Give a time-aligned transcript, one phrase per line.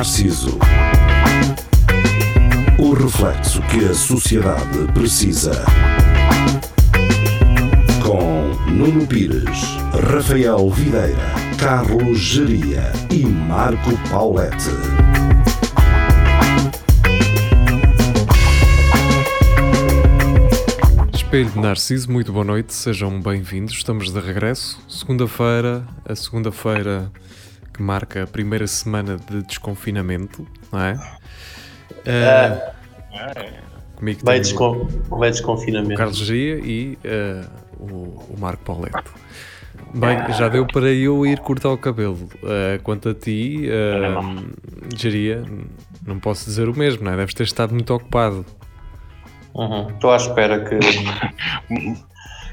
[0.00, 0.58] Narciso.
[2.78, 5.62] O reflexo que a sociedade precisa.
[8.02, 9.60] Com Nuno Pires,
[10.10, 11.18] Rafael Videira,
[11.58, 14.70] Carlos Geria e Marco Paulette.
[21.12, 23.74] Espelho de Narciso, muito boa noite, sejam bem-vindos.
[23.74, 24.80] Estamos de regresso.
[24.88, 27.12] Segunda-feira, a segunda-feira
[27.80, 31.00] que marca a primeira semana de desconfinamento, não é?
[32.04, 32.72] É.
[33.96, 34.88] comigo Vai, tenho descon...
[35.08, 35.94] vai o desconfinamento.
[35.94, 37.42] Carlos Gia e eh,
[37.78, 39.10] o, o Marco Paulette.
[39.94, 42.28] Bem, já deu para eu ir cortar o cabelo.
[42.44, 45.42] Eh, quanto a ti, uh, Geria,
[46.06, 47.16] não posso dizer o mesmo, não é?
[47.16, 48.44] Deves ter estado muito ocupado.
[49.54, 49.88] Uhum.
[49.88, 50.78] Estou à espera que,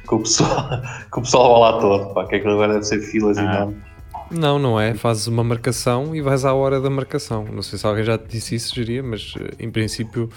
[0.08, 2.14] que, o pessoal, que o pessoal vá lá todo.
[2.14, 3.87] Pá, que aquilo agora deve ser filas e não.
[4.32, 4.94] Não, não é.
[4.94, 7.46] Fazes uma marcação e vais à hora da marcação.
[7.46, 10.30] Não sei se alguém já te disse isso, Geria, mas eh, em princípio.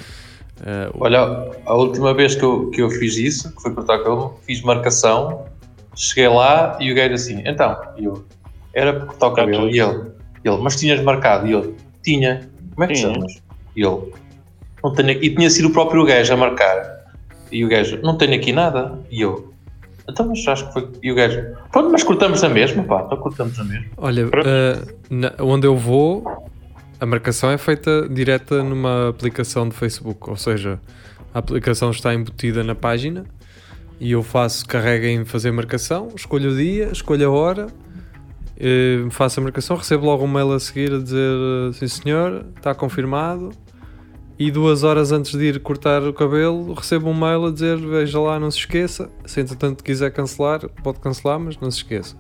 [0.65, 1.21] eh, o- Olha,
[1.67, 4.61] a última vez que eu, que eu fiz isso, que foi cortar o cabelo, fiz
[4.63, 5.47] marcação,
[5.95, 8.25] cheguei lá e o gajo assim, então, e eu,
[8.75, 10.11] era para cortar o cabelo, e ele,
[10.45, 13.13] ele, mas tinhas marcado, e eu, tinha, como é que Tinha.
[13.15, 13.43] chamas?
[13.75, 14.13] E ele,
[14.85, 17.01] não tenho aqui, e tinha sido o próprio gajo a marcar,
[17.51, 19.50] e o gajo, não tenho aqui nada, e eu,
[20.11, 23.19] então, mas acho que foi, e o gajo, pronto, mas cortamos a mesma, pá, então
[23.19, 23.87] cortamos a mesma.
[23.97, 26.25] Olha, eh, na- onde eu vou,
[27.01, 30.79] a marcação é feita direta numa aplicação de Facebook, ou seja,
[31.35, 33.25] a aplicação está embutida na página
[34.01, 37.67] e eu faço, carrego em fazer marcação, escolho o dia, escolho a hora,
[38.59, 42.75] eh, faço a marcação, recebo logo um mail a seguir a dizer sim senhor, está
[42.75, 43.51] confirmado.
[44.43, 48.19] E duas horas antes de ir cortar o cabelo, recebo um mail a dizer veja
[48.19, 49.11] lá, não se esqueça.
[49.27, 52.17] Se entretanto quiser cancelar, pode cancelar, mas não se esqueça.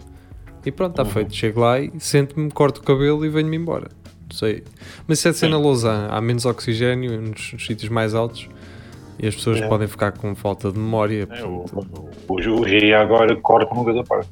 [0.66, 1.34] E pronto, está feito.
[1.34, 3.88] Chego lá e sento-me, corto o cabelo e venho-me embora.
[4.28, 4.62] Não sei.
[5.08, 6.08] Mas isso é de ser na Lausanne.
[6.10, 8.50] Há menos oxigênio nos, nos sítios mais altos
[9.18, 9.66] e as pessoas É.
[9.66, 11.26] podem ficar com falta de memória.
[11.30, 11.64] É, o,
[12.28, 13.34] o, o Giria agora
[13.72, 14.28] uma coisa à parte.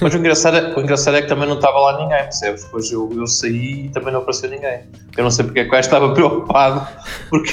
[0.00, 2.64] Mas o engraçado, é, o engraçado é que também não estava lá ninguém, percebes?
[2.64, 4.80] Depois eu, eu saí e também não apareceu ninguém.
[5.16, 6.86] Eu não sei porque é que o gajo estava preocupado,
[7.30, 7.52] porque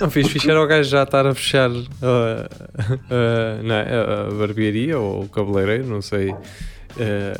[0.00, 4.28] Não fiz fixe era o gajo já estar a fechar uh, uh, não é, a-
[4.28, 6.36] a barbearia ou o cabeleireiro, não sei uh,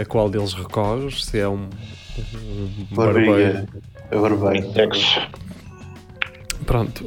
[0.00, 1.69] a qual deles recorre, se é um,
[2.91, 3.31] um barbeiro.
[3.32, 3.69] barbeiro.
[4.11, 4.72] Eu barbeiro.
[4.72, 5.19] Tex.
[6.66, 7.05] Pronto,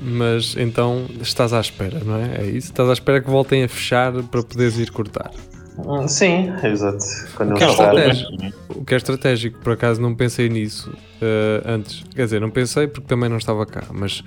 [0.00, 2.38] mas então estás à espera, não é?
[2.40, 2.68] É isso?
[2.72, 5.30] Estás à espera que voltem a fechar para poderes ir cortar.
[5.78, 6.98] Hum, Sim, exato.
[7.34, 7.98] Quando Que eu é estava.
[8.08, 8.52] estratégia.
[8.68, 12.04] O que é estratégico, por acaso não pensei nisso uh, antes.
[12.14, 14.22] Quer dizer, não pensei porque também não estava cá, mas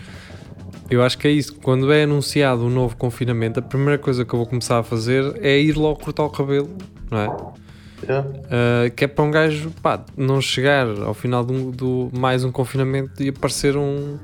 [0.89, 1.55] eu acho que é isso.
[1.61, 5.39] Quando é anunciado um novo confinamento, a primeira coisa que eu vou começar a fazer
[5.41, 6.69] é ir logo cortar o cabelo,
[7.11, 7.27] não é?
[7.27, 12.51] Uh, que é para um gajo pá, não chegar ao final do, do mais um
[12.51, 14.17] confinamento e aparecer um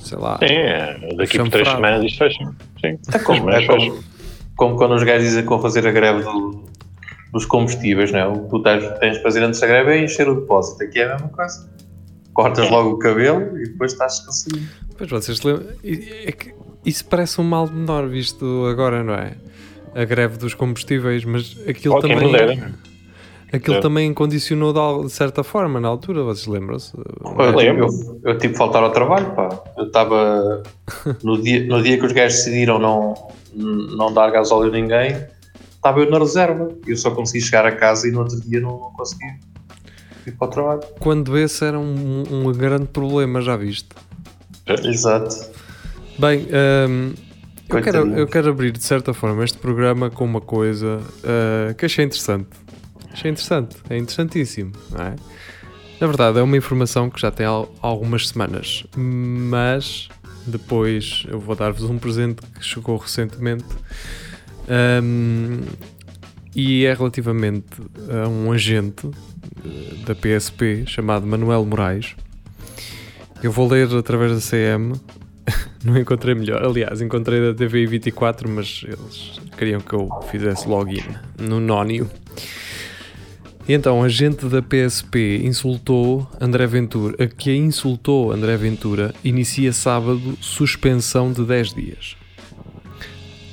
[0.00, 0.38] sei lá.
[0.38, 2.44] Sim, é, daqui por três semanas isto fecha.
[2.80, 3.66] Sim, É como, é fecha.
[3.68, 3.98] como,
[4.56, 6.64] como quando os gajos dizem que vão fazer a greve do-
[7.32, 8.26] dos combustíveis, não é?
[8.26, 10.82] O que tu tens, de fazer antes da greve é encher o depósito.
[10.82, 11.68] Aqui é a mesma coisa.
[12.32, 14.68] Cortas logo o cabelo e depois estás descansadinho.
[14.96, 15.66] Pois vocês lembram.
[15.84, 19.34] É que isso parece um mal menor visto agora, não é?
[19.94, 22.32] A greve dos combustíveis, mas aquilo quem também.
[22.32, 22.72] me dera.
[23.52, 23.80] Aquilo É.
[23.80, 26.92] também condicionou de, certa forma na altura, vocês lembram-se?
[26.96, 27.86] Eu, lembro.
[27.86, 29.48] eu, eu tive que faltar ao trabalho, pá.
[29.76, 30.62] Eu estava.
[31.22, 33.14] No dia, no dia que os gajos decidiram não,
[33.54, 35.16] não dar gasóleo a ninguém,
[35.74, 36.68] estava eu na reserva.
[36.86, 39.24] Eu só consegui chegar a casa e no outro dia não, não consegui
[40.26, 40.80] ir para o trabalho.
[40.98, 43.88] Quando esse era um, um grande problema, já viste?
[44.66, 45.48] Exato.
[46.18, 46.48] Bem,
[46.88, 47.12] hum,
[47.68, 51.86] eu, quero, eu quero abrir de certa forma este programa com uma coisa ah, que
[51.86, 52.48] achei interessante.
[53.16, 55.16] Achei interessante, é interessantíssimo, não é?
[55.98, 60.10] Na verdade, é uma informação que já tem al- algumas semanas, mas
[60.46, 63.64] depois eu vou dar-vos um presente que chegou recentemente
[65.02, 65.62] hum,
[66.54, 67.64] e é relativamente
[68.22, 69.08] a um agente
[69.64, 72.14] eh, da PSP chamado Manuel Moraes.
[73.42, 74.92] Eu vou ler através da CM
[75.82, 76.62] não encontrei melhor.
[76.62, 81.04] Aliás, encontrei da TVI 24, mas eles queriam que eu fizesse login
[81.38, 82.10] no Nónio.
[83.68, 89.72] E então, a gente da PSP insultou André Ventura, a que insultou André Ventura, inicia
[89.72, 92.16] sábado suspensão de 10 dias.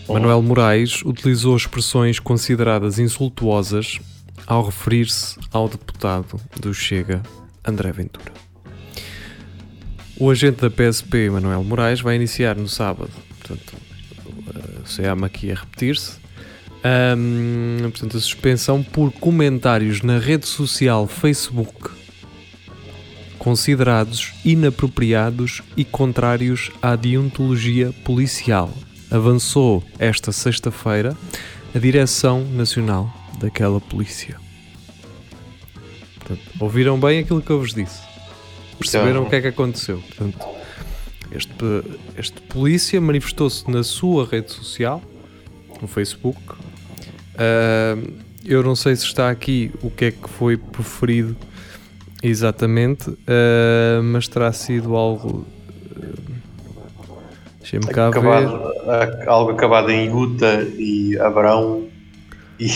[0.08, 4.00] Manuel Moraes utilizou expressões consideradas insultuosas
[4.46, 7.24] ao referir-se ao deputado do Chega,
[7.66, 8.32] André Ventura.
[10.16, 13.74] O agente da PSP, Manuel Moraes, vai iniciar no sábado, portanto,
[14.84, 16.23] o CEAM aqui a repetir-se,
[16.84, 22.04] Ahm, portanto, a suspensão por comentários na rede social Facebook
[23.44, 28.72] considerados inapropriados e contrários à deontologia policial.
[29.12, 31.16] Avançou esta sexta-feira
[31.76, 34.40] a Direção Nacional daquela polícia.
[36.16, 38.00] Portanto, ouviram bem aquilo que eu vos disse.
[38.80, 39.24] Perceberam Então.
[39.24, 40.02] o que é que aconteceu.
[40.08, 40.46] Portanto,
[41.30, 41.54] este,
[42.18, 45.02] este polícia manifestou-se na sua rede social,
[45.82, 46.40] no Facebook.
[47.38, 47.96] Ah,
[48.46, 51.36] eu não sei se está aqui o que é que foi preferido
[52.22, 55.46] exatamente, ah, mas terá sido algo.
[55.96, 56.34] ah,
[57.60, 58.20] Deixem-me cá ver.
[58.20, 58.56] Acabado,
[58.90, 61.88] a- algo acabado em Utah e Abrão
[62.60, 62.68] e,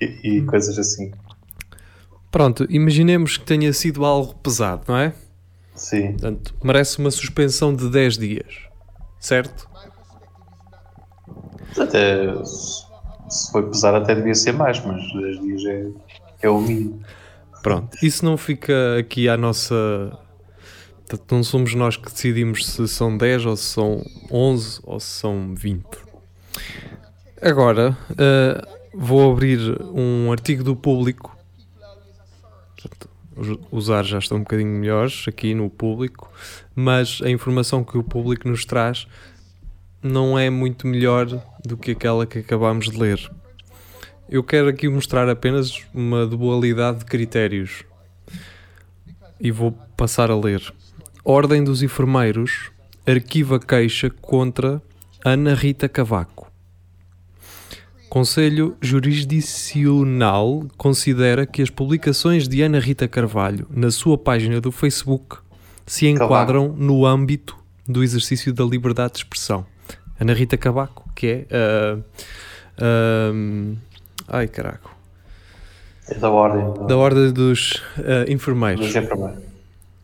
[0.00, 1.12] e, e coisas assim.
[2.30, 5.14] Pronto, imaginemos que tenha sido algo pesado, não é?
[5.74, 6.12] Sim.
[6.12, 8.54] Portanto, merece uma suspensão de 10 dias,
[9.18, 9.66] certo?
[11.78, 12.26] Até
[13.28, 15.88] se foi pesar até devia ser mais, mas 10 dias é,
[16.42, 17.00] é o mínimo.
[17.62, 20.16] Pronto, isso não fica aqui à nossa.
[21.30, 25.54] Não somos nós que decidimos se são 10 ou se são 11 ou se são
[25.54, 25.84] 20.
[27.40, 29.58] Agora, ah, vou abrir
[29.92, 31.36] um artigo do público.
[33.70, 36.32] Os ares já estão um bocadinho melhores aqui no público,
[36.74, 39.06] mas a informação que o público nos traz
[40.06, 41.26] não é muito melhor
[41.64, 43.20] do que aquela que acabámos de ler.
[44.28, 47.84] Eu quero aqui mostrar apenas uma dualidade de critérios
[49.40, 50.62] e vou passar a ler.
[51.24, 52.70] Ordem dos Enfermeiros
[53.06, 54.82] arquiva queixa contra
[55.24, 56.50] Ana Rita Cavaco.
[58.08, 65.36] Conselho Jurisdicional considera que as publicações de Ana Rita Carvalho na sua página do Facebook
[65.84, 67.56] se enquadram no âmbito
[67.86, 69.66] do exercício da liberdade de expressão.
[70.20, 71.46] Ana Rita Cavaco, que é.
[71.50, 71.98] ah,
[72.78, 73.32] ah,
[74.28, 74.94] ai caraco.
[76.08, 76.86] É da ordem.
[76.86, 78.94] Da Ordem dos ah, Enfermeiros.
[78.94, 79.46] É para mim.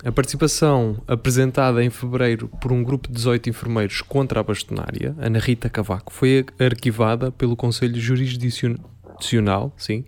[0.05, 5.39] A participação apresentada em fevereiro por um grupo de 18 enfermeiros contra a bastonária, Ana
[5.39, 10.05] Rita Cavaco, foi arquivada pelo Conselho Jurisdicional, sim,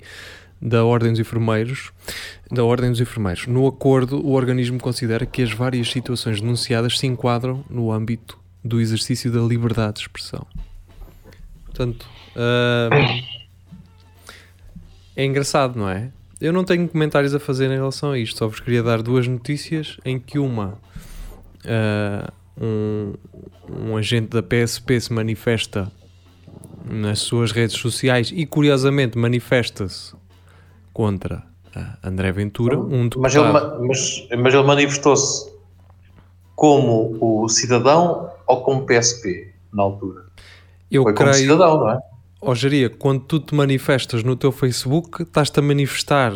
[0.61, 1.93] da Ordem dos Enfermeiros,
[2.51, 3.47] da Ordem dos Enfermeiros.
[3.47, 8.81] No acordo, o organismo considera que as várias situações denunciadas se enquadram no âmbito do
[8.81, 10.47] exercício da liberdade de expressão.
[11.65, 13.23] Portanto, ahm,
[15.15, 16.11] é engraçado, não é?
[16.41, 19.27] Eu não tenho comentários a fazer em relação a isto, só vos queria dar duas
[19.29, 20.79] notícias em que uma
[21.67, 23.15] ah, um,
[23.69, 25.91] um agente da PSP se manifesta
[26.85, 30.15] nas suas redes sociais e curiosamente manifesta-se
[30.93, 31.43] contra
[32.03, 35.53] André Ventura, um Mas ele, mas, mas ele manifestou-se
[36.55, 40.25] como o cidadão ou como PSP na altura?
[40.91, 41.99] Eu Foi como creio, cidadão, não é?
[42.41, 46.33] ó Jeria, quando tu te manifestas no teu Facebook, estás-te a manifestar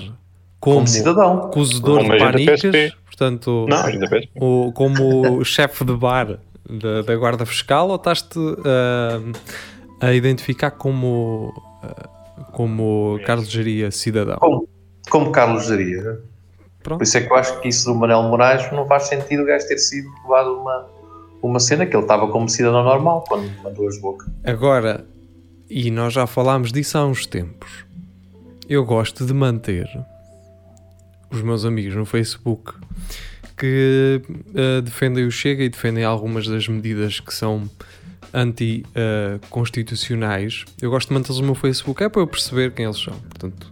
[0.61, 1.45] como, Como cidadão.
[1.45, 3.83] acusador Como de panicas, portanto, Não,
[4.41, 6.39] o, como chefe de bar
[6.69, 9.21] da, da Guarda Fiscal ou estás-te ah,
[10.01, 11.53] a identificar como,
[11.83, 12.09] ah,
[12.53, 14.39] como Carlos Geria cidadão?
[14.39, 14.69] Como,
[15.11, 16.21] como Carlos Jaria.
[16.83, 16.99] Pronto.
[16.99, 19.47] Por isso é que eu acho que isso do Manel Moraes não faz sentido o
[19.47, 20.87] gajo ter sido levado uma,
[21.43, 24.29] uma cena que ele estava como cidadão normal quando mandou as bocas.
[24.45, 25.07] Agora,
[25.69, 27.85] e nós já falámos disso há uns tempos,
[28.69, 29.89] eu gosto de manter
[31.31, 32.75] os meus amigos no Facebook
[33.57, 34.21] que
[34.55, 37.69] eh, defendem o Chega e defendem algumas das medidas que são
[38.33, 40.65] anti-constitucionais.
[40.81, 43.15] eu gosto de mantê-los no meu Facebook, é para eu perceber quem eles são.
[43.15, 43.71] Portanto,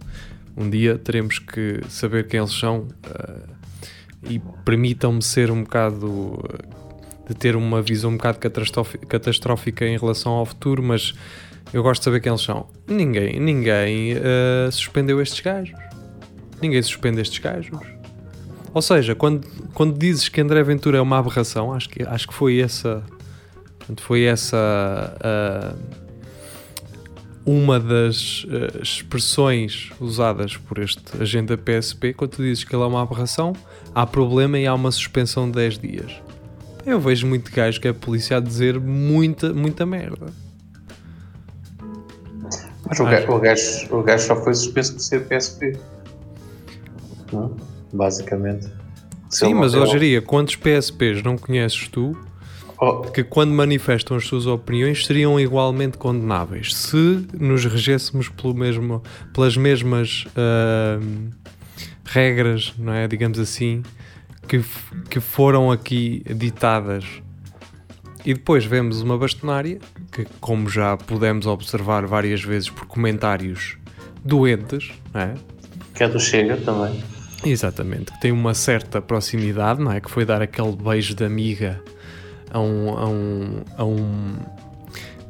[0.55, 3.41] um dia teremos que saber quem eles são eh,
[4.29, 6.43] e permitam-me ser um bocado
[7.27, 11.13] de ter uma visão um bocado catastrófi- catastrófica em relação ao futuro, mas
[11.73, 12.67] eu gosto de saber quem eles são.
[12.87, 15.77] Ninguém, ninguém eh, suspendeu estes gajos.
[16.61, 17.77] Ninguém suspende estes gajos.
[18.73, 22.33] Ou seja, quando, quando dizes que André Ventura é uma aberração, acho que, acho que
[22.33, 23.03] foi essa.
[23.97, 24.57] foi essa.
[25.21, 25.75] ah,
[27.45, 32.83] uma das ah, expressões usadas por este agente da PSP, quando tu dizes que ele
[32.83, 33.53] é uma aberração,
[33.95, 36.11] há problema e há uma suspensão de 10 dias.
[36.87, 40.27] Eu vejo muito gajo que é polícia a dizer muita, muita merda.
[42.89, 45.77] Mas o gajo, o gajo, o gajo só foi suspenso por ser PSP.
[47.33, 47.57] Não?
[47.91, 48.69] Basicamente.
[49.29, 52.17] Sim, mas hoje diria, quantos PSPs não conheces tu
[52.79, 59.01] Oh, que quando manifestam as suas opiniões seriam igualmente condenáveis se nos regêssemos pelo mesmo,
[59.33, 61.31] pelas mesmas ahm,
[62.05, 63.07] regras, não é?
[63.07, 63.81] Digamos assim,
[64.47, 64.63] que,
[65.09, 67.05] que foram aqui ditadas.
[68.25, 69.79] E depois vemos uma bastonária
[70.11, 73.77] que, como já pudemos observar várias vezes por comentários
[74.23, 75.33] doentes, não é?
[75.97, 77.03] que é do Chega também.
[77.43, 79.99] Exatamente, que tem uma certa proximidade, não é?
[79.99, 81.81] Que foi dar aquele beijo de amiga
[82.51, 82.89] a um.
[82.89, 83.63] a um.
[83.77, 84.35] a um.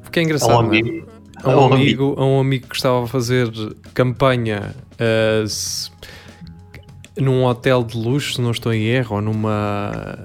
[0.04, 0.52] Porque é engraçado.
[0.52, 0.68] A um é?
[0.68, 1.08] amigo.
[1.44, 3.48] A um, amigo, a um amigo que estava a fazer
[3.94, 5.48] campanha uh,
[7.20, 10.18] num hotel de luxo, se não estou em erro, ou numa.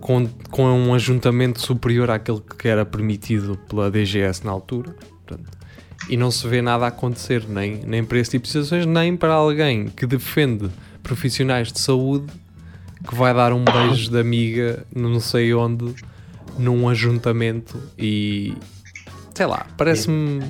[0.00, 4.94] Com, com um ajuntamento superior àquele que era permitido pela DGS na altura.
[5.24, 5.50] Portanto,
[6.08, 9.32] e não se vê nada acontecer, nem, nem para esse tipo de situações, nem para
[9.32, 10.70] alguém que defende
[11.02, 12.26] profissionais de saúde
[13.08, 15.94] que vai dar um beijo de amiga não sei onde
[16.58, 18.54] num ajuntamento e
[19.34, 20.42] sei lá, parece-me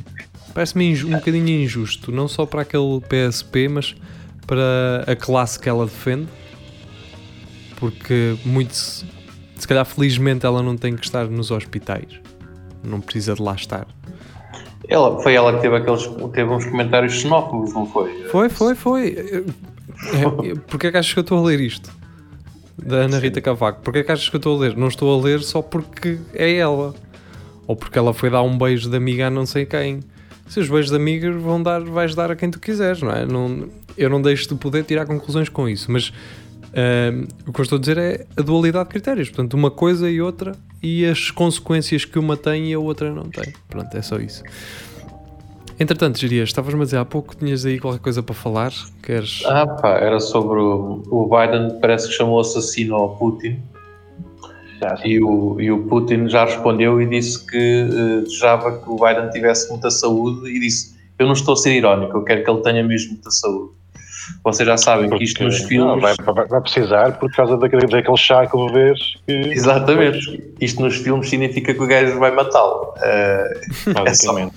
[0.55, 3.95] parece-me um bocadinho injusto, não só para aquele PSP, mas
[4.47, 6.29] para a classe que ela defende,
[7.79, 9.05] porque muito se
[9.57, 12.21] se calhar felizmente ela não tem que estar nos hospitais,
[12.85, 13.87] não precisa de lá estar.
[14.89, 18.25] Ela, foi ela que teve, aqueles, teve uns comentários xenófobos, não foi?
[18.29, 19.17] Foi, foi, foi.
[19.19, 21.91] É, Porquê é que achas que eu estou a ler isto?
[22.79, 23.81] Da Ana Rita Cavaco.
[23.81, 24.77] Porquê é que achas que eu estou a ler?
[24.77, 26.95] Não estou a ler só porque é ela.
[27.67, 30.01] Ou porque ela foi dar um beijo de amiga a não sei quem.
[30.47, 33.27] Se os beijos de amigas vão dar, vais dar a quem tu quiseres, não é?
[33.27, 36.13] Não, eu não deixo de poder tirar conclusões com isso, mas
[37.47, 39.29] o que eu estou a dizer é a dualidade de critérios.
[39.29, 43.25] Portanto, uma coisa e outra e as consequências que uma tem e a outra não
[43.25, 43.53] tem.
[43.69, 44.43] Pronto, é só isso.
[45.79, 48.73] Entretanto, Girias, estavas-me a dizer há pouco que tinhas aí qualquer coisa para falar.
[49.03, 49.43] Queres.
[49.47, 53.61] Ah, pá, era sobre o, o Biden, parece que chamou assassino ao Putin.
[55.05, 59.31] E o, e o Putin já respondeu e disse que eh, desejava que o Biden
[59.31, 62.61] tivesse muita saúde e disse: Eu não estou a ser irónico, eu quero que ele
[62.61, 63.73] tenha mesmo muita saúde.
[64.45, 66.03] Vocês já sabem que isto nos Não, filmes.
[66.03, 69.33] vai, vai- vai precisar por causa daquele, daquele chá que bebês que.
[69.33, 70.43] Exatamente.
[70.61, 72.93] Isto nos filmes significa que o gajo vai matá-lo.
[73.03, 73.61] Eh,
[73.93, 74.55] Basicamente.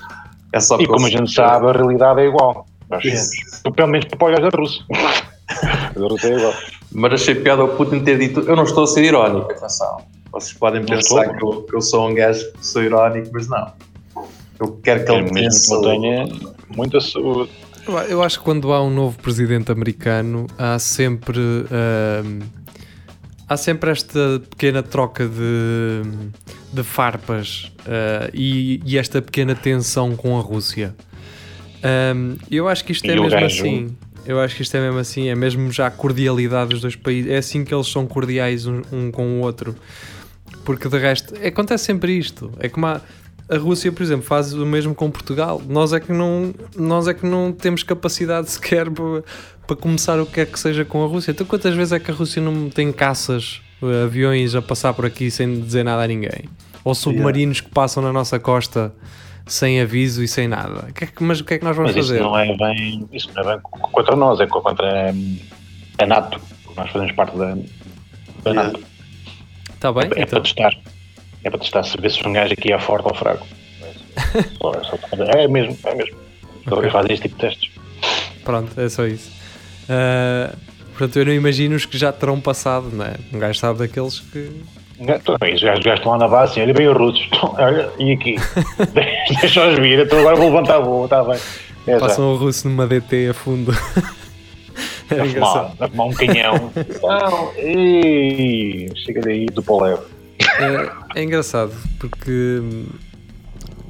[0.54, 2.66] é só E como a gente sabe, a realidade é igual.
[2.90, 3.04] Nós.
[3.76, 4.84] Pelo menos para o gajo da Rússia.
[5.96, 6.54] Da Rússia é igual.
[6.92, 9.98] Mas achei piada ao Putin ter dito: Eu não estou a ser irónico, atenção.
[10.32, 13.48] Vocês podem Não pensar que eu, que eu sou um gajo que sou irónico, mas
[13.48, 13.72] não.
[14.60, 16.28] Eu quero que ele Mesmo não tenha
[16.76, 17.50] muita saúde.
[18.10, 21.40] Eu- acho que quando há um novo presidente americano há sempre
[23.48, 26.02] há sempre esta pequena troca de,
[26.72, 30.96] de farpas ah, e, e esta pequena tensão com a Rússia.
[32.52, 33.62] Eu acho que isto é E o mesmo gajo?
[33.62, 33.96] assim.
[34.26, 37.32] Eu acho que isto é mesmo assim, é mesmo já a cordialidade dos dois países.
[37.32, 39.76] É assim que eles são cordiais um, um com o outro.
[40.66, 42.52] Porque de resto, acontece sempre isto.
[42.60, 43.02] É como a,
[43.50, 45.62] a Rússia, por exemplo, faz o mesmo com Portugal.
[45.68, 49.24] Nós é que não, nós é que não temos capacidade sequer para,
[49.66, 51.32] para começar o que quer que seja com a Rússia.
[51.32, 55.06] Então, quantas vezes é que a Rússia não tem caças, eh, aviões a passar por
[55.06, 56.46] aqui sem dizer nada a ninguém?
[56.84, 58.94] Ou submarinos que passam na nossa costa
[59.46, 60.88] sem aviso e sem nada?
[61.02, 62.24] É mas o que é que nós vamos Mas isso fazer?
[62.24, 63.08] não é bem.
[63.12, 65.14] Isso não é bem contra nós, é contra
[65.98, 66.40] a NATO.
[66.76, 68.64] Nós fazemos parte da, da Yeah.
[68.72, 68.80] NATO.
[69.74, 70.04] Está bem?
[70.04, 70.72] É, Então, para testar.
[71.44, 73.46] É para testar saber se um gajo aqui é forte ou fraco.
[74.18, 76.18] É É mesmo, é mesmo.
[76.62, 76.90] Então, Ok.
[76.92, 77.72] Fazem este tipo de testes.
[78.44, 79.32] pronto, é só isso.
[79.90, 80.54] Ah,
[80.90, 83.16] portanto, eu não imagino os que já terão passado, não é?
[83.34, 84.52] Um gajo sabe daqueles que.
[85.00, 87.30] Então, Os gajos, os gajos estão lá na base assim, olha bem os russos.
[87.58, 88.36] Olha, e aqui?
[89.42, 91.40] Deixa-os vir, então agora vou levantar voo, está bem.
[91.88, 92.00] É já.
[92.00, 93.72] Passam o russo numa DT a fundo.
[95.10, 96.72] Era a fumar, a fumar um canhão.
[97.02, 100.00] Não, ei, chega daí do poleo.
[100.42, 102.86] É, é engraçado porque hum,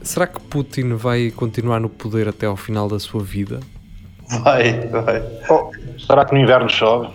[0.01, 3.60] será que Putin vai continuar no poder até ao final da sua vida?
[4.44, 5.24] Vai, vai.
[5.50, 7.10] Oh, será que no inverno chove?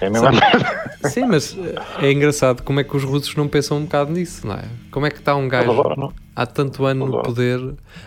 [0.00, 0.82] É a mesma merda.
[1.08, 4.46] Sim, mas eh, é engraçado como é que os russos não pensam um bocado nisso,
[4.46, 4.64] não é?
[4.90, 7.58] Como é que está um gajo Agora, há tanto ano no poder,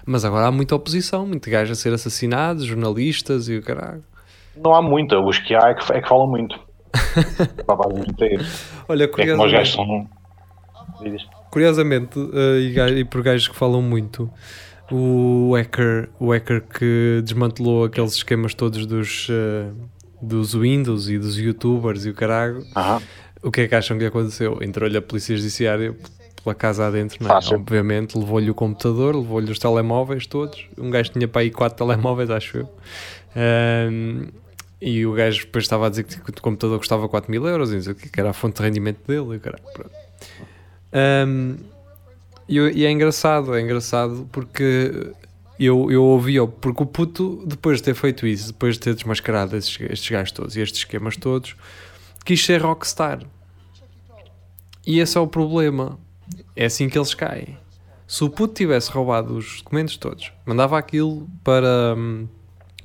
[0.05, 4.03] mas agora há muita oposição, muito gajo a ser assassinado, jornalistas e o caralho.
[4.55, 6.59] Não há muita, os que há é que, é que falam muito.
[8.19, 8.37] É.
[8.87, 10.09] Olha, É curiosamente, são.
[11.01, 11.25] Diz.
[11.51, 14.29] curiosamente eh, e, por gajos que falam muito,
[14.91, 19.67] o hacker, o hacker que desmantelou aqueles esquemas todos dos, eh,
[20.21, 23.01] dos Windows e dos youtubers e o caralho, Aham.
[23.43, 24.59] o que é que acham que aconteceu?
[24.61, 25.95] Entrou-lhe a polícia judiciária
[26.43, 27.33] pela casa adentro, não é?
[27.55, 30.67] Obviamente, levou-lhe o computador, levou-lhe os telemóveis todos.
[30.77, 32.69] Um gajo tinha para aí quatro telemóveis, acho eu.
[34.85, 37.95] E o gajo depois estava a dizer que o computador custava 4 mil euros, e
[37.95, 39.37] que era a fonte de rendimento dele.
[39.37, 39.91] E, pronto.
[40.93, 41.55] Ahm,
[42.47, 45.11] e, e é engraçado, é engraçado porque
[45.59, 49.57] eu, eu ouvi, porque o puto, depois de ter feito isso, depois de ter desmascarado
[49.57, 51.55] estes, estes gajos todos e estes esquemas todos,
[52.23, 53.23] quis ser rockstar.
[54.85, 55.97] E esse é o problema.
[56.55, 57.57] É assim que eles caem.
[58.07, 62.27] Se o puto tivesse roubado os documentos todos, mandava aquilo para, hum,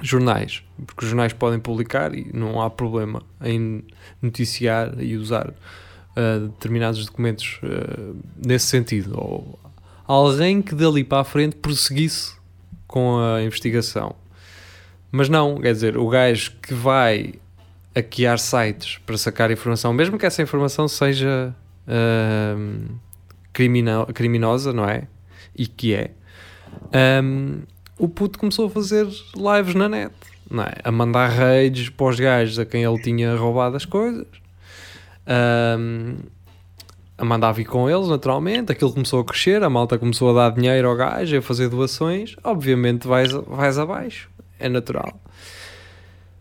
[0.03, 3.85] jornais, porque os jornais podem publicar e não há problema em
[4.21, 9.19] noticiar e usar uh, determinados documentos uh, nesse sentido.
[9.19, 9.59] Ou
[10.07, 12.35] alguém que dali para a frente prosseguisse
[12.87, 14.15] com a investigação.
[15.13, 17.35] Mas não, quer dizer, o gajo que vai
[17.95, 21.55] hackear sites para sacar informação, mesmo que essa informação seja
[21.87, 22.95] uh,
[23.53, 25.09] crimino criminosa, não é?
[25.57, 26.13] E que é.
[27.23, 27.63] Um,
[28.01, 30.15] o puto começou a fazer lives na net,
[30.51, 30.73] não é?
[30.83, 34.27] A mandar raids para os gajos a quem ele tinha roubado as coisas.
[35.29, 36.17] Um,
[37.19, 38.73] a mandar vir com eles, naturalmente.
[38.73, 42.35] Aquilo começou a crescer, a malta começou a dar dinheiro ao gajo, a fazer doações.
[42.43, 45.21] Obviamente vais, vais abaixo, é natural.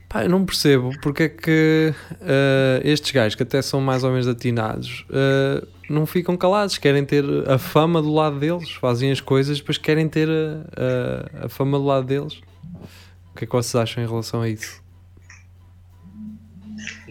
[0.07, 4.11] Pá, eu não percebo porque é que uh, estes gajos, que até são mais ou
[4.11, 9.19] menos atinados, uh, não ficam calados, querem ter a fama do lado deles, fazem as
[9.19, 12.41] coisas, depois querem ter a, a, a fama do lado deles.
[13.31, 14.81] O que é que vocês acham em relação a isso?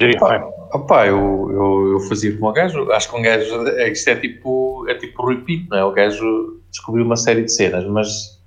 [0.00, 4.08] Opa, opa eu, eu, eu fazia como o gajo, acho que um gajo, é, isto
[4.08, 5.85] é tipo, é tipo Rui Pinto, não é?
[5.85, 8.38] O gajo descobriu uma série de cenas, mas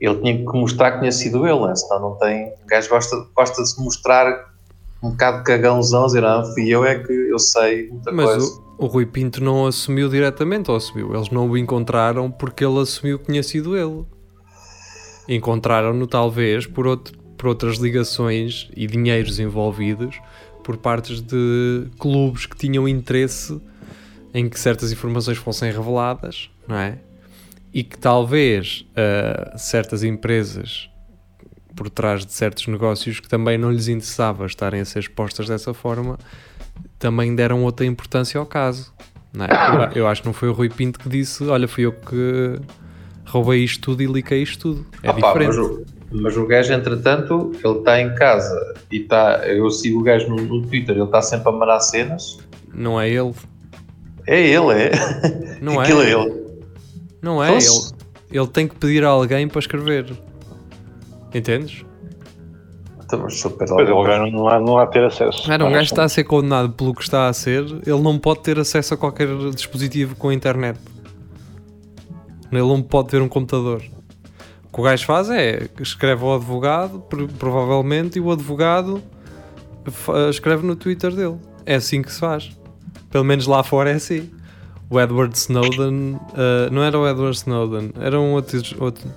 [0.00, 1.74] ele tinha que mostrar que tinha sido ele, né?
[1.76, 2.48] senão não tem.
[2.64, 4.52] O gajo gosta, gosta de se mostrar
[5.02, 8.46] um bocado de cagãozão, dizer, ah, fui eu é que eu sei muita Mas coisa.
[8.46, 11.14] O, o Rui Pinto não assumiu diretamente, ou assumiu?
[11.14, 14.04] Eles não o encontraram porque ele assumiu que tinha sido ele.
[15.28, 20.20] Encontraram-no talvez por, outro, por outras ligações e dinheiros envolvidos
[20.64, 23.60] por partes de clubes que tinham interesse
[24.34, 26.98] em que certas informações fossem reveladas, não é?
[27.72, 30.90] e que talvez uh, certas empresas
[31.74, 35.72] por trás de certos negócios que também não lhes interessava estarem a ser expostas dessa
[35.72, 36.18] forma
[36.98, 38.92] também deram outra importância ao caso.
[39.34, 39.98] É?
[39.98, 42.60] Eu, acho que não foi o Rui Pinto que disse: Olha, fui eu que
[43.24, 44.86] roubei isto tudo e liquei isto tudo.
[45.02, 45.56] É Opa, diferente.
[45.56, 49.46] Mas o, mas o gajo, entretanto, ele está em casa e está.
[49.46, 52.38] Eu sigo o gajo no, no Twitter, ele está sempre a mandar cenas.
[52.74, 53.32] Não é ele.
[54.26, 54.90] É ele, é.
[55.60, 56.10] Não Aquilo é.
[56.10, 56.42] é ele.
[57.22, 57.68] Não é, ele,
[58.30, 60.12] ele tem que pedir a alguém para escrever.
[61.32, 61.84] Entendes?
[63.12, 65.52] Estamos super Pois o gajo não há, não há ter acesso.
[65.52, 68.40] Era um gajo está a ser condenado pelo que está a ser, ele não pode
[68.40, 70.80] ter acesso a qualquer dispositivo com internet.
[72.50, 73.82] Ele não pode ter um computador.
[74.64, 77.04] O que o gajo faz é escreve ao advogado,
[77.38, 79.02] provavelmente, e o advogado
[80.30, 81.36] escreve no Twitter dele.
[81.66, 82.50] É assim que se faz.
[83.10, 84.30] Pelo menos lá fora é assim
[84.88, 89.08] o Edward Snowden, uh, não era o Edward Snowden, era um outro, outro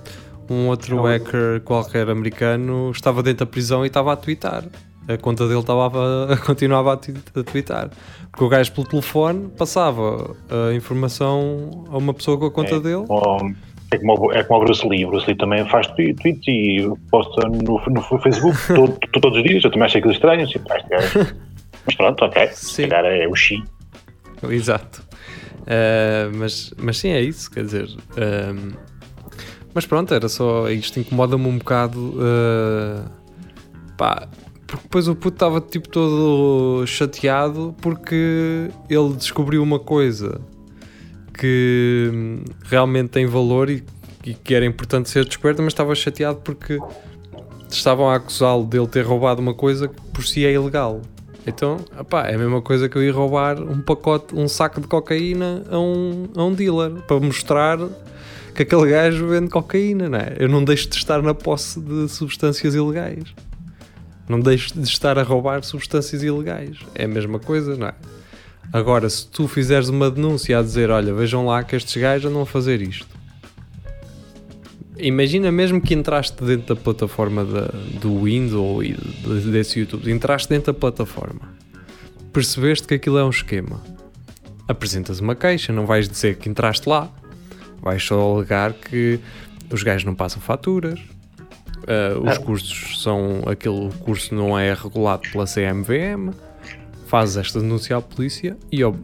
[0.54, 4.64] um outro hacker qualquer americano, estava dentro da prisão e estava a twittar.
[5.08, 5.86] A conta dele estava
[6.32, 7.90] a, continuava a, twittar.
[8.30, 12.80] Porque o gajo pelo telefone passava a informação a uma pessoa com a conta é,
[12.80, 13.04] dele.
[13.92, 15.04] é, como, é como o Bruce Lee.
[15.04, 19.64] O Bruce Lee também faz tweets e posta no, no Facebook todo, todos os dias.
[19.64, 20.42] Eu também achei aquilo estranho.
[20.42, 20.58] Assim,
[21.86, 22.48] mas pronto, ok.
[22.48, 22.66] Sim.
[22.66, 23.62] Se calhar é o Xi.
[24.50, 25.02] Exato.
[25.62, 27.86] Uh, mas, mas sim, é isso, quer dizer.
[27.86, 28.76] Uh,
[29.76, 30.70] mas pronto, era só.
[30.70, 32.14] Isto incomoda-me um bocado.
[32.14, 33.04] Uh,
[33.94, 34.26] pá,
[34.66, 40.40] porque depois o puto estava tipo todo chateado porque ele descobriu uma coisa
[41.38, 43.84] que realmente tem valor e,
[44.24, 46.78] e que era importante ser descoberta, mas estava chateado porque
[47.68, 51.02] estavam a acusá-lo dele ter roubado uma coisa que por si é ilegal.
[51.46, 54.88] Então, opá, é a mesma coisa que eu ir roubar um pacote, um saco de
[54.88, 57.78] cocaína a um, a um dealer para mostrar
[58.56, 60.34] que aquele gajo vende cocaína, não é?
[60.38, 63.24] Eu não deixo de estar na posse de substâncias ilegais.
[64.26, 66.78] Não deixo de estar a roubar substâncias ilegais.
[66.94, 67.94] É a mesma coisa, não é?
[68.72, 72.42] Agora, se tu fizeres uma denúncia a dizer, olha, vejam lá que estes gajos andam
[72.42, 73.06] a fazer isto.
[74.98, 77.66] Imagina mesmo que entraste dentro da plataforma da,
[78.00, 81.54] do Windows e desse YouTube, entraste dentro da plataforma,
[82.32, 83.82] percebeste que aquilo é um esquema,
[84.66, 87.12] apresentas uma queixa, não vais dizer que entraste lá,
[87.86, 89.20] vais só alegar que
[89.70, 92.40] os gajos não passam faturas, uh, os ah.
[92.40, 96.34] cursos são aquele curso não é regulado pela CMVM,
[97.06, 98.98] fazes esta denúncia à polícia e ob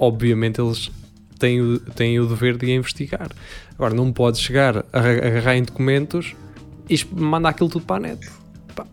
[0.00, 0.90] obviamente eles
[1.38, 3.30] têm o, têm o dever de investigar.
[3.74, 6.34] Agora, não podes chegar a agarrar em documentos
[6.90, 8.28] e mandar aquilo tudo para a net.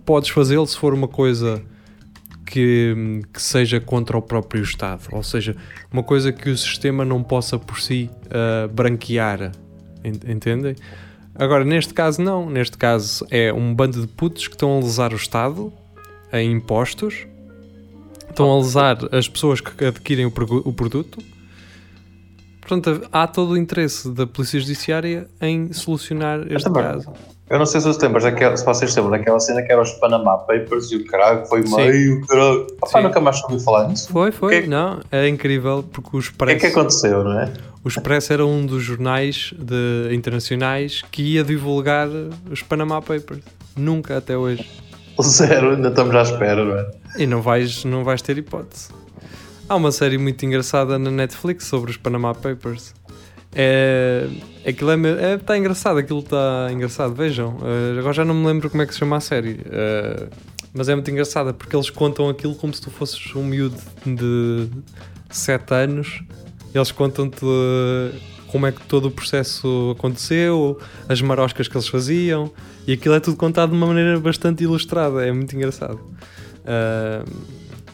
[0.06, 1.64] Podes fazê-lo se for uma coisa
[2.46, 5.56] que, que, seja contra o próprio Estado, ou seja,
[5.92, 9.52] uma coisa que o sistema não possa por si uh, branquear.
[10.04, 10.76] Entendem?
[11.34, 12.50] Agora, neste caso, não.
[12.50, 15.74] Neste caso, é um bando de putos que estão a lesar o Estado
[16.32, 17.26] em impostos,
[18.30, 20.34] estão a lesar as pessoas que adquirem o,
[20.66, 21.18] o produto
[22.68, 27.14] Portanto, há todo o interesse da Polícia Judiciária em solucionar este caso.
[27.48, 30.36] Eu não sei se, lembras daquela, se vocês lembram daquela cena que era os Panama
[30.40, 32.66] Papers e o caralho foi meio caralho.
[32.82, 34.10] Opa, nunca mais ouvi falar nisso.
[34.12, 34.62] Foi, foi.
[34.62, 37.54] Que é- Não, é incrível porque o O que é Expresso, que aconteceu, não é?
[37.84, 42.08] o Expresso era um dos jornais de, internacionais que ia divulgar
[42.50, 43.44] os Panama Papers.
[43.78, 44.68] Nunca até hoje.
[45.22, 46.92] Zero, ainda estamos à espera, não é?
[47.18, 48.90] E não vais, não vais ter hipótese.
[49.70, 52.94] Há uma série muito engraçada na Netflix sobre os Panama Papers.
[53.54, 54.28] É,
[54.70, 57.58] aquilo é, me- é, tá engraçado, aquilo está engraçado, vejam.
[57.64, 59.60] Eh, agora já não me lembro como é que se chama a série.
[59.66, 60.28] Eh,
[60.74, 64.68] mas é muito engraçada porque eles contam aquilo como se tu fosses um miúdo de
[65.30, 66.22] 7 anos.
[66.74, 68.12] Eles contam-te eh,
[68.48, 72.52] como é que todo o processo aconteceu, as maroscas que eles faziam,
[72.88, 76.00] e aquilo é tudo contado de uma maneira bastante ilustrada, é muito engraçado.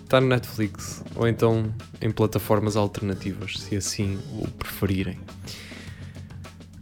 [0.04, 5.18] Está no Netflix ou então em plataformas alternativas, se assim o preferirem.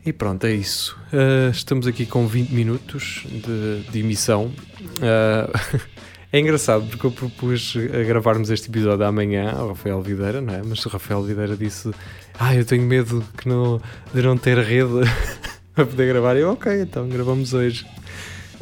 [0.09, 0.97] E pronto, é isso.
[1.13, 4.45] Uh, estamos aqui com 20 minutos de, de emissão.
[4.97, 5.79] Uh,
[6.33, 10.63] é engraçado porque eu propus a gravarmos este episódio amanhã ao Rafael Videira, não é?
[10.65, 11.91] Mas o Rafael Videira disse:
[12.39, 13.79] Ah, eu tenho medo que não,
[14.11, 14.89] de não ter rede
[15.75, 16.35] para poder gravar.
[16.35, 17.85] Eu, ok, então gravamos hoje.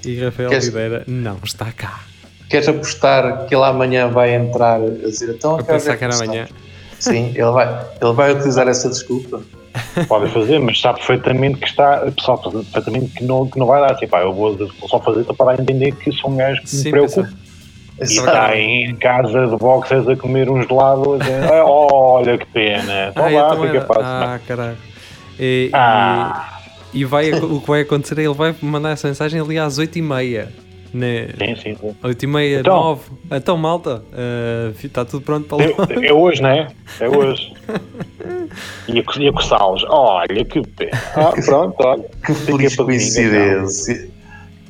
[0.05, 2.01] E Rafael Queres- Videira não está cá.
[2.49, 6.45] Queres apostar que ele amanhã vai entrar a dizer então A pensar que era amanhã.
[6.99, 9.41] Sim, ele vai, ele vai utilizar essa desculpa.
[10.07, 13.95] Podem fazer, mas sabe perfeitamente que está, pessoal, perfeitamente que não, que não vai dar.
[13.95, 14.57] Tipo, ah, eu vou
[14.87, 17.21] só fazer para entender que sou um gajo que me Sim, preocupa.
[17.23, 17.37] pensa-
[17.99, 21.19] E está em casa de boxers a comer uns gelados.
[21.51, 23.09] "Ah, olha que pena.
[23.09, 23.85] Então Ah, lá, então fica era.
[23.85, 24.03] fácil.
[24.03, 24.77] Ah, caralho.
[25.39, 26.59] E, Ah.
[26.93, 29.77] e, e vai, o que vai acontecer é ele vai mandar essa mensagem ali às
[29.79, 30.47] 8h30.
[30.93, 31.27] Né?
[31.37, 31.95] Sim, sim, sim.
[32.03, 32.75] 8h30, Então.
[32.83, 34.03] 9 Então, malta,
[34.83, 35.65] está tudo pronto para
[36.01, 36.67] É, é hoje, não é?
[36.99, 37.53] É hoje.
[38.87, 39.83] E a, co- e a coçá-los.
[39.87, 40.91] Olha que pena.
[41.15, 42.03] Ah, pronto, olha.
[42.25, 44.09] Que feliz domingo, coincidência.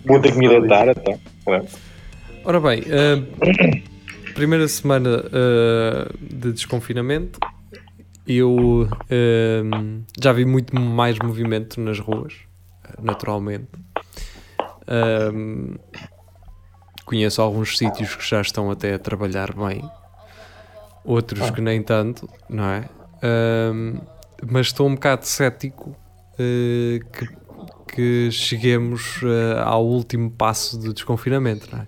[0.05, 1.19] Vou ter que me deitar então.
[2.43, 3.21] Ora bem, eh,
[4.33, 7.39] primeira semana eh, de desconfinamento,
[8.27, 9.61] eu eh,
[10.21, 12.33] já vi muito mais movimento nas ruas,
[12.85, 13.67] eh, naturalmente.
[14.87, 15.77] Eh,
[17.05, 19.81] conheço alguns sítios que já estão até a trabalhar bem,
[21.05, 22.89] outros que nem tanto, não é?
[23.21, 23.71] Eh,
[24.49, 25.95] mas estou um bocado cético
[26.39, 27.27] eh, que,
[27.93, 31.87] que cheguemos eh, ao último passo do desconfinamento, não é?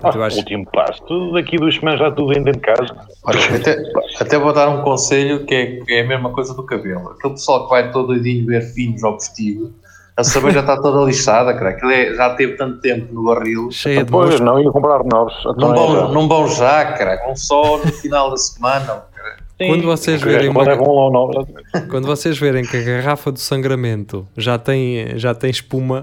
[0.00, 1.02] Portanto, Ah, acho- último passo.
[1.04, 2.86] Tudo daqui duas semanas já tudo dentro de casa.
[3.22, 3.76] Olha, até,
[4.18, 7.10] até vou dar um conselho que é, que é a mesma coisa do cabelo.
[7.10, 9.74] Aquele pessoal que vai todo doidinho ver finos ao vestido,
[10.16, 11.70] a saber já está toda lixada, cara.
[11.70, 13.70] Aquilo é- já teve tanto tempo no barril.
[13.70, 15.34] cheia de Pois, não ia comprar novos.
[15.56, 17.16] Não vão, é, vão já, cara.
[17.24, 18.84] Vão só no final da semana.
[18.86, 19.36] cara.
[19.58, 19.68] sim.
[19.68, 21.44] Quando vocês verem uma- é bom.
[21.90, 26.02] Quando vocês verem que a garrafa do sangramento já tem, já tem espuma,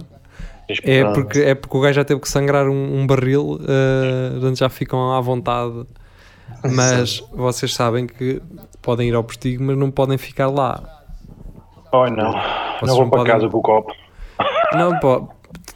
[0.84, 3.60] é porque, é porque o gajo já teve que sangrar um, um barril,
[4.34, 5.86] portanto já ficam à vontade.
[6.74, 8.41] Mas vocês sabem que
[8.82, 10.82] podem ir ao postigo, mas não podem ficar lá.
[12.04, 12.32] Ai não.
[12.32, 13.94] Vocês Não vou para podem- casa com o copo.
[14.74, 15.28] Não, pô,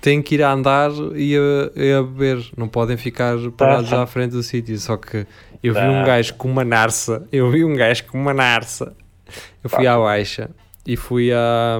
[0.02, 2.50] têm que ir a andar e a, e a beber.
[2.58, 4.04] Não podem ficar parados tá.
[4.04, 4.78] à frente do sítio.
[4.78, 5.26] Só que
[5.64, 5.90] eu vi Tá.
[5.90, 7.28] um gajo com uma narça.
[7.32, 8.94] Eu vi um gajo com uma narça.
[9.64, 9.96] Eu fui Tá.
[9.96, 10.50] à baixa
[10.86, 11.80] e fui à,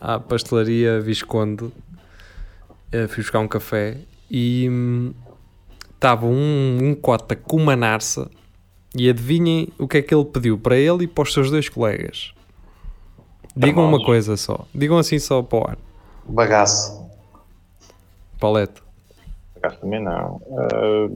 [0.00, 1.70] à pastelaria Visconde.
[2.92, 3.96] Eh, Fui buscar um café
[4.30, 5.12] e hum,
[5.94, 8.30] estava um, um cota com uma narça.
[8.94, 11.68] E adivinhem o que é que ele pediu para ele e para os seus dois
[11.68, 12.32] colegas.
[13.56, 14.66] Digam uma coisa só.
[14.74, 15.78] Digam assim só para o ar.
[16.26, 17.06] Bagaço.
[18.38, 18.82] Palete.
[19.56, 20.40] Acaso também não.
[20.58, 21.08] Ah,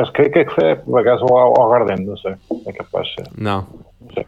[0.00, 2.34] acho que que é que é bagaço ao, ao Garden, não sei.
[2.66, 3.26] É capaz de ser.
[3.36, 3.66] Não.
[4.00, 4.26] Não sei.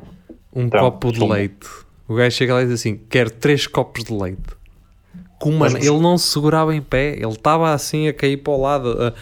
[0.55, 1.33] Um Então, copo de sumo.
[1.33, 1.67] leite.
[2.07, 4.43] O gajo chega lá e diz assim: quer três copos de leite.
[5.41, 8.53] Com uma- Mas- Ele não se segurava em pé, ele estava assim a cair para
[8.53, 9.15] o lado.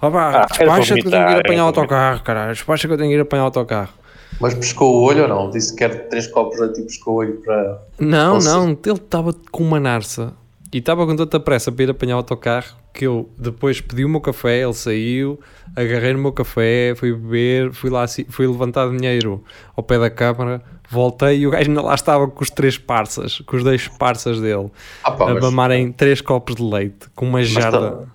[0.00, 2.52] pá, Ah, despacha que eu tenho que ir apanhar o autocarro, caralho.
[2.54, 3.92] Despacha que eu tenho que ir apanhar o autocarro.
[4.40, 5.50] Mas pescou o olho ou não?
[5.50, 7.82] Disse que quer três copos leite e pescou o olho para.
[7.98, 10.32] Não, não, ele estava com uma narça
[10.72, 14.08] e estava com tanta pressa para ir apanhar o autocarro que eu depois pedi o
[14.08, 15.38] meu café, ele saiu,
[15.76, 19.44] agarrei no meu café, fui beber, fui lá, fui levantar dinheiro
[19.76, 23.40] ao pé da câmara, voltei e o gajo ainda lá estava com os três parças,
[23.46, 24.70] com os dois parças dele,
[25.04, 27.90] Ah, pá, a mas, mamarem três copos de leite com uma jarda.
[27.90, 28.06] tam-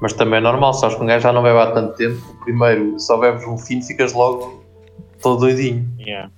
[0.00, 2.20] mas também é normal, sabes que um gajo já não bebe há tanto tempo.
[2.44, 4.59] Primeiro, só bebes um fino, ficas logo
[5.22, 5.88] todo doidinho.
[5.98, 6.30] Yeah.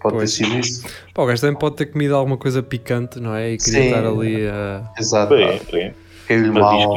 [0.00, 0.36] Pode Pois.
[0.36, 0.86] ter sido isso.
[1.14, 3.52] Pá, o gajo também pode ter comido alguma coisa picante, não é?
[3.52, 3.86] E queria Sim.
[3.88, 4.90] estar ali a.
[4.98, 5.34] Exato.
[6.28, 6.96] Caiu-lhe mal.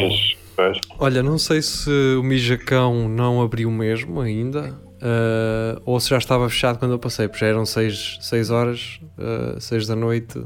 [1.00, 4.76] Olha, não sei se o Mijacão não abriu mesmo ainda.
[5.00, 9.00] uh, ou se já estava fechado quando eu passei, porque já eram 6 horas,
[9.60, 10.44] 6 uh, da noite.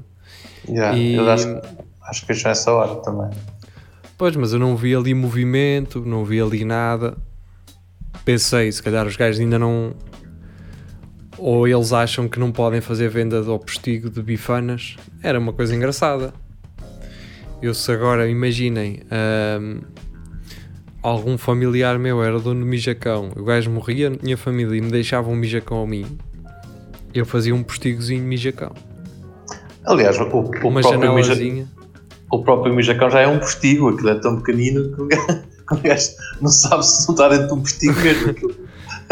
[0.67, 1.15] Yeah, e...
[1.15, 1.47] Eu acho,
[2.03, 3.29] acho que fechou essa hora também.
[4.17, 7.17] Pois, mas eu não vi ali movimento, não vi ali nada.
[8.23, 9.93] Pensei, se calhar os gajos ainda não.
[11.37, 14.95] Ou eles acham que não podem fazer venda do postigo de bifanas.
[15.21, 16.33] Era uma coisa engraçada.
[17.61, 19.01] Eu se agora imaginem.
[19.59, 19.81] Um,
[21.03, 25.29] algum familiar meu era dono de mijacão, o gajo morria, minha família e me deixava
[25.29, 26.05] um mijacão a mim,
[27.13, 28.71] eu fazia um postigozinho mijacão.
[29.85, 31.67] Aliás, o, o uma próprio mijacão,
[32.31, 35.75] o próprio mijacão já é um postigo, aquilo é tão pequenino que o gajo, o
[35.75, 36.09] gajo
[36.41, 38.62] não sabe se não está dentro de um postigo mesmo.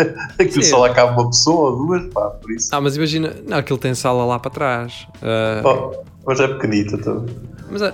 [0.39, 2.69] Aquilo, só lá cabe uma pessoa ou duas, pá, por isso.
[2.71, 5.07] Ah, mas imagina, não, aquilo tem sala lá para trás.
[5.17, 5.67] Uh...
[5.67, 7.35] Oh, mas é pequenito também.
[7.69, 7.93] Mas é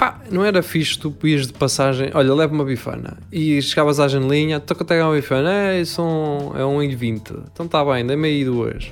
[0.00, 4.08] Pá, não era fixe tu ias de passagem, olha, leva uma bifana e chegavas à
[4.08, 5.52] janelinha, tu quanto é uma bifana?
[5.52, 7.48] É, são, é 1,20.
[7.52, 8.90] Então está bem, dê-me aí duas.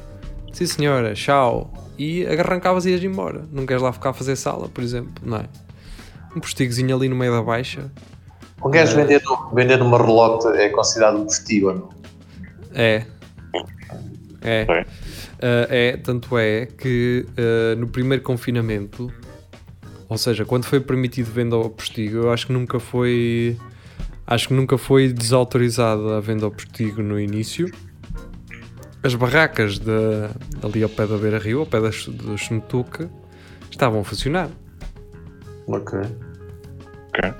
[0.52, 1.72] Sim senhora, tchau.
[1.98, 3.42] E arrancavas e ias embora.
[3.50, 5.44] Não queres lá ficar a fazer sala, por exemplo, não é?
[6.36, 7.90] Um postigozinho ali no meio da baixa.
[8.62, 9.22] Um gajo uh, vender,
[9.54, 11.88] vender numa relote é considerado um postigo, não?
[12.74, 13.04] É.
[14.42, 14.60] É.
[14.62, 14.82] É.
[14.82, 19.12] Uh, é, tanto é que uh, no primeiro confinamento
[20.08, 23.56] ou seja, quando foi permitido venda ao postigo, eu acho que nunca foi.
[24.26, 27.70] Acho que nunca foi desautorizada a venda ao postigo no início.
[29.02, 29.90] As barracas de,
[30.62, 33.10] ali ao pé da Beira Rio, ao pé das, do Xmetuca,
[33.70, 34.48] estavam a funcionar.
[35.66, 35.98] Ok.
[37.08, 37.32] Ok.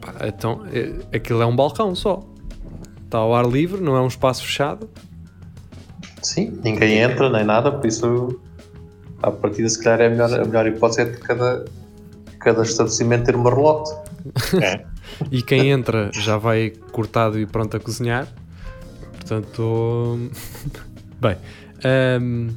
[0.00, 2.22] Pá, então, é, aquilo é um balcão só.
[3.12, 4.88] Está ao ar livre, não é um espaço fechado.
[6.22, 8.40] Sim, ninguém entra nem nada, por isso
[9.22, 11.62] à partida, se calhar, é a melhor, a melhor hipótese é de cada,
[12.40, 13.90] cada estabelecimento ter uma relote.
[14.62, 14.86] É.
[15.30, 18.26] e quem entra já vai cortado e pronto a cozinhar.
[19.18, 20.30] Portanto,
[21.20, 21.36] bem.
[22.18, 22.48] Um,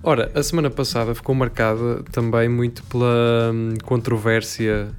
[0.00, 4.92] ora, a semana passada ficou marcada também muito pela hum, controvérsia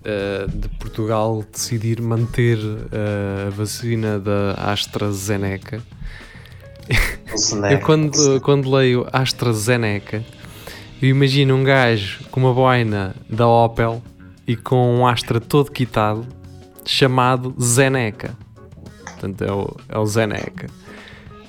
[0.00, 5.82] uh, de Portugal decidir manter uh, a vacina da AstraZeneca
[7.70, 10.24] eu quando, quando leio AstraZeneca,
[11.00, 14.02] eu imagino um gajo com uma boina da Opel
[14.46, 16.26] e com um Astra todo quitado,
[16.84, 18.36] chamado Zeneca.
[19.04, 20.66] Portanto, é o, é o Zeneca.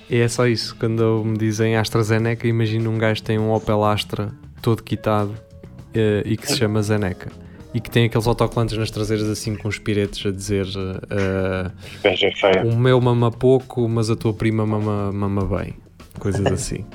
[0.10, 0.76] E é só isso.
[0.76, 6.22] Quando me dizem AstraZeneca, imagino um gajo que tem um Opel Astra todo quitado uh,
[6.26, 7.41] e que se chama Zeneca
[7.74, 11.72] e que tem aqueles autocolantes nas traseiras assim com os piretes a dizer uh,
[12.68, 15.76] o meu mama pouco, mas a tua prima mama, mama bem.
[16.20, 16.86] Coisas assim.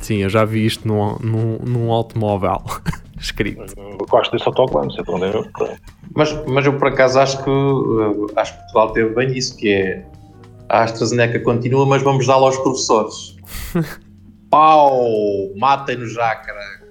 [0.00, 2.62] Sim, eu já vi isto num, num, num automóvel
[3.18, 3.74] escrito.
[3.78, 5.04] Eu gosto desse autocolante, é
[6.14, 9.72] mas, mas eu por acaso acho que uh, acho que Portugal teve bem isso, que
[9.72, 10.04] é
[10.68, 13.36] a AstraZeneca continua, mas vamos dar lo aos professores.
[14.50, 15.08] Pau!
[15.56, 16.84] Matem-nos já, caralho.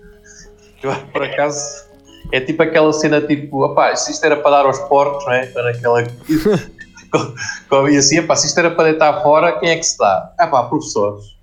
[0.82, 1.93] Eu, por acaso
[2.34, 5.46] é tipo aquela cena tipo, opá, se isto era para dar aos porcos, não é?
[5.46, 6.02] Para aquela.
[7.92, 10.34] e assim, opá, se isto era para deitar fora, quem é que se dá?
[10.40, 11.36] Ah pá, professores.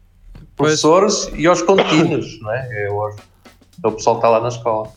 [0.57, 1.41] Professores pois.
[1.41, 2.87] e aos contínuos, não é?
[2.87, 4.89] É o, é o pessoal que está lá na escola.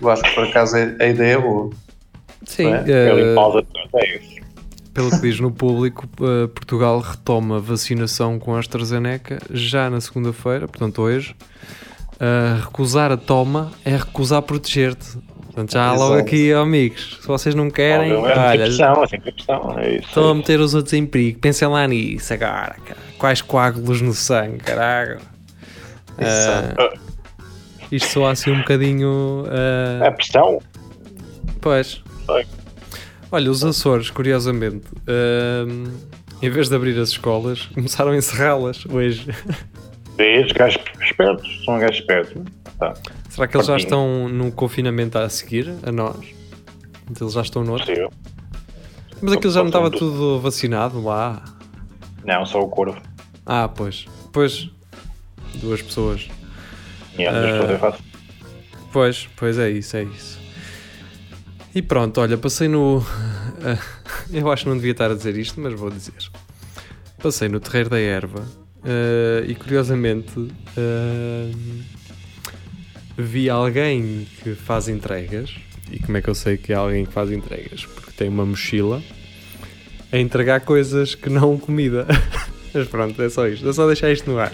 [0.00, 1.68] Eu acho que por acaso a ideia é boa.
[2.46, 2.72] Sim.
[2.72, 3.12] É?
[3.12, 3.62] Uh,
[4.94, 10.66] pelo que diz no público, uh, Portugal retoma vacinação com a AstraZeneca já na segunda-feira,
[10.66, 11.36] portanto hoje.
[12.14, 15.18] Uh, recusar a toma é recusar proteger-te.
[15.52, 19.78] Portanto, já há logo aqui, amigos, se vocês não querem, Obviamente, olha, questão, assim, questão,
[19.78, 21.40] é isso, estão é a meter os outros em perigo.
[21.40, 22.98] Pensem lá nisso agora, cara.
[23.18, 25.18] Quais coágulos no sangue, caralho.
[26.12, 26.98] Uh,
[27.90, 29.44] isto soa assim um bocadinho.
[29.44, 30.58] Uh, a pressão?
[31.60, 32.02] Pois.
[33.30, 35.92] Olha, os Açores, curiosamente, uh,
[36.40, 39.26] em vez de abrir as escolas, começaram a encerrá-las hoje.
[40.16, 42.42] Vês, gajos espertos, são gajos espertos.
[42.78, 42.94] Tá.
[43.32, 46.18] Será que eles já estão no confinamento a seguir a nós?
[47.18, 48.10] Eles já estão no outro?
[49.22, 51.42] Mas aquilo já não estava tudo vacinado lá?
[52.26, 53.00] Não, só o corvo.
[53.46, 54.04] Ah, pois.
[54.30, 54.68] Pois.
[55.54, 56.28] Duas pessoas.
[57.18, 58.04] Yeah, duas pessoas é fácil.
[58.92, 60.38] Pois, pois é isso, é isso.
[61.74, 63.02] E pronto, olha, passei no.
[64.30, 66.12] eu acho que não devia estar a dizer isto, mas vou dizer.
[67.22, 70.38] Passei no Terreiro da Erva uh, e curiosamente.
[70.38, 72.01] Uh,
[73.22, 75.54] vi alguém que faz entregas.
[75.90, 77.84] E como é que eu sei que é alguém que faz entregas?
[77.84, 79.02] Porque tem uma mochila
[80.12, 82.06] a entregar coisas que não comida.
[82.74, 83.68] Mas pronto, é só isto.
[83.68, 84.52] É só deixar isto no ar.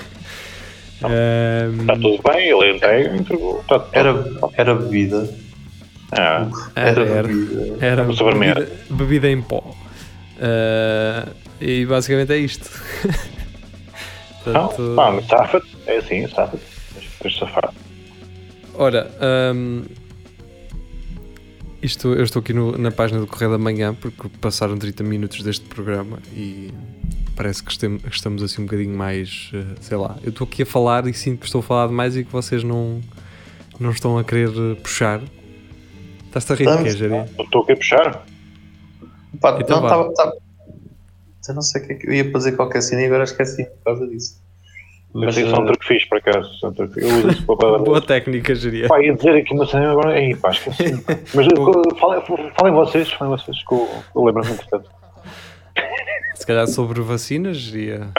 [1.02, 1.80] Um...
[1.82, 3.60] Está tudo bem, ele entrega, entregou.
[3.60, 5.28] Está, Era, era bebida.
[6.10, 6.48] Ah.
[6.74, 7.76] Era, era, bebida.
[7.80, 9.58] Era bebida, bebida, em pó.
[10.38, 12.68] Uh, e basicamente é isto.
[14.42, 15.68] Portanto, Não, mas safa-te.
[15.86, 16.62] É assim, safa-te.
[17.20, 17.72] Tens de safar.
[18.78, 19.10] Ora,
[19.54, 19.82] hum,
[21.82, 25.42] isto, eu estou aqui no- na página do Correio da Manhã porque passaram 30 minutos
[25.42, 26.72] deste programa e
[27.36, 30.66] parece que que estamos assim um bocadinho mais, eh, sei lá, eu estou aqui a
[30.66, 33.00] falar e sinto que estou a falar demais e que vocês não,
[33.80, 34.50] não estão a querer
[34.82, 35.20] puxar.
[36.26, 37.30] Estás-te a rir de quê, Estamos.
[37.38, 38.26] Eu Estou aqui a puxar.
[39.40, 40.36] Pá, Então não, tava, tava-
[41.48, 43.64] Eu não sei o que é que eu ia fazer qualquer cena e agora esqueci
[43.64, 44.38] por causa disso.
[45.14, 46.50] Mas isso é um eh, truque fixe, por acaso.
[46.66, 48.86] um truque- Eu uso isso para Boa técnica, Jari.
[48.88, 50.20] Pá, ia dizer aqui uma cena agora.
[50.20, 50.92] Ei, pá, esqueci.
[51.34, 52.22] Mas eh, falem,
[52.54, 54.90] falem vocês, falem vocês, que eu, eu lembro-me entretanto.
[56.34, 58.10] Se calhar sobre vacinas, diria.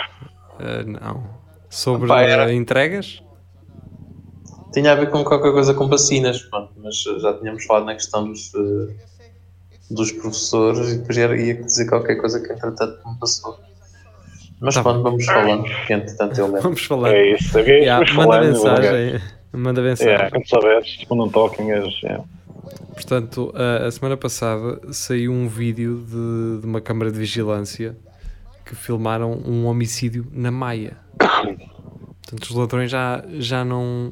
[0.60, 1.24] eh, não.
[1.70, 3.22] Sobre Pá, era- eh, entregas?
[4.74, 7.94] Tinha a ver com qualquer coisa com vacinas, pronto, mas uh, já tínhamos falado na
[7.96, 8.94] questão dos, uh,
[9.90, 13.60] dos professores e depois ia dizer qualquer coisa que entretanto me passou.
[14.60, 16.62] Mas Tá pronto, vamos falando, que entretanto eu lembro.
[16.62, 17.14] Vamos falar.
[17.14, 17.74] É isso, sabia?
[17.76, 19.22] Yeah, Vamos manda falando, mensagem.
[19.54, 20.14] Manda mensagem.
[20.14, 22.04] É, quando souberes, tipo, não toquem as.
[22.04, 22.20] é.
[22.94, 27.96] Portanto, a, a semana passada saiu um vídeo de, de uma câmara de vigilância
[28.66, 30.98] que filmaram um homicídio na Maia.
[31.18, 34.12] Portanto, os ladrões já, já não.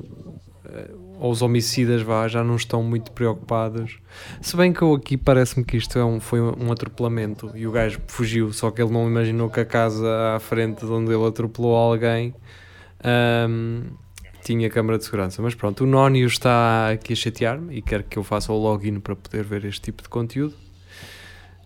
[0.77, 3.99] Eh, Ou os homicidas vá, já não estão muito preocupados.
[4.41, 7.71] Se bem que eu aqui parece-me que isto é um, foi um atropelamento e o
[7.71, 11.25] gajo fugiu, só que ele não imaginou que a casa à frente de onde ele
[11.25, 12.33] atropelou alguém
[13.03, 13.83] ahm,
[14.43, 15.41] tinha câmara de segurança.
[15.41, 18.99] Mas pronto, o Nónio está aqui a chatear-me e quer que eu faça o login
[18.99, 20.53] para poder ver este tipo de conteúdo.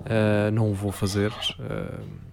[0.05, 1.31] Ah, não o vou fazer.
[1.59, 2.30] pronto.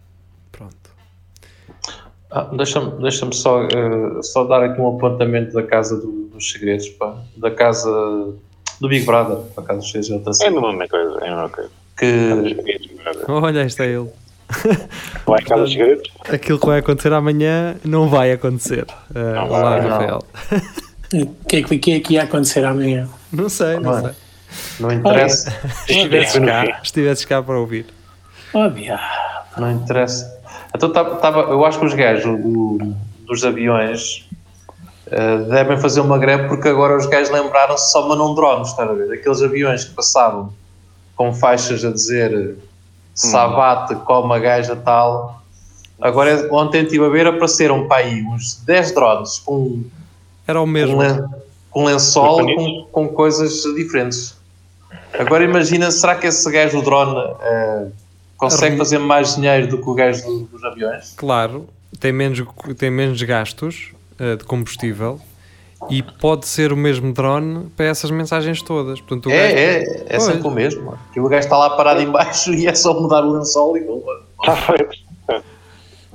[2.30, 6.88] Ah, Deixa-me deixa só, uh, só dar aqui um apontamento da Casa do- dos Segredos,
[6.90, 7.16] pá.
[7.36, 7.90] da casa
[8.80, 11.48] do Big Brother, para Casa dos Segredos, outra É a mesma coisa, é a mesma
[11.48, 11.70] coisa.
[11.98, 14.08] que Olha, este é ele.
[15.26, 16.10] Vai casa dos segredos?
[16.32, 18.86] Aquilo que vai acontecer amanhã não vai acontecer.
[19.14, 19.88] Ah, Não olá, vai, não.
[19.90, 20.22] Rafael.
[21.14, 23.08] O que, é que, que é que ia acontecer amanhã?
[23.32, 24.00] Não sei, não Não é.
[24.02, 24.12] sei.
[24.80, 25.50] não interessa,
[25.86, 27.86] Se estivesses no cá, estivesses cá para ouvir.
[28.54, 28.60] Oh,
[29.60, 30.38] não interessa.
[30.74, 32.78] Então, tava, tava- eu acho que os gajos o-
[33.26, 34.26] dos aviões
[35.09, 38.92] uh, devem fazer uma greve porque agora os gajos lembraram-se só mandam drones, estás a
[38.92, 39.12] ver?
[39.12, 40.52] Aqueles aviões que passavam
[41.16, 42.57] com faixas a dizer
[43.14, 45.42] Sabate, como a gaja tal.
[46.00, 49.83] Agora, ontem estive a ver, apareceram para aí uns 10 drones com
[50.46, 50.98] Era o com, mesmo.
[50.98, 51.24] len-
[51.70, 54.37] com lençol com, com coisas diferentes.
[55.18, 57.87] Agora imagina, será que esse gajo do drone eh,
[58.38, 61.12] consegue fazer mais dinheiro do que o gajo do- dos aviões?
[61.16, 61.68] Claro,
[62.01, 62.42] tem menos,
[62.79, 65.20] tem menos gastos eh, de combustível
[65.90, 69.01] e pode ser o mesmo drone para essas mensagens todas.
[69.01, 70.94] Portanto, gajo- É, é, é sempre o mesmo.
[71.12, 73.81] Que o gajo está lá parado em baixo e é só mudar o lençol e
[73.85, 74.22] boa.
[74.40, 74.96] Está feito.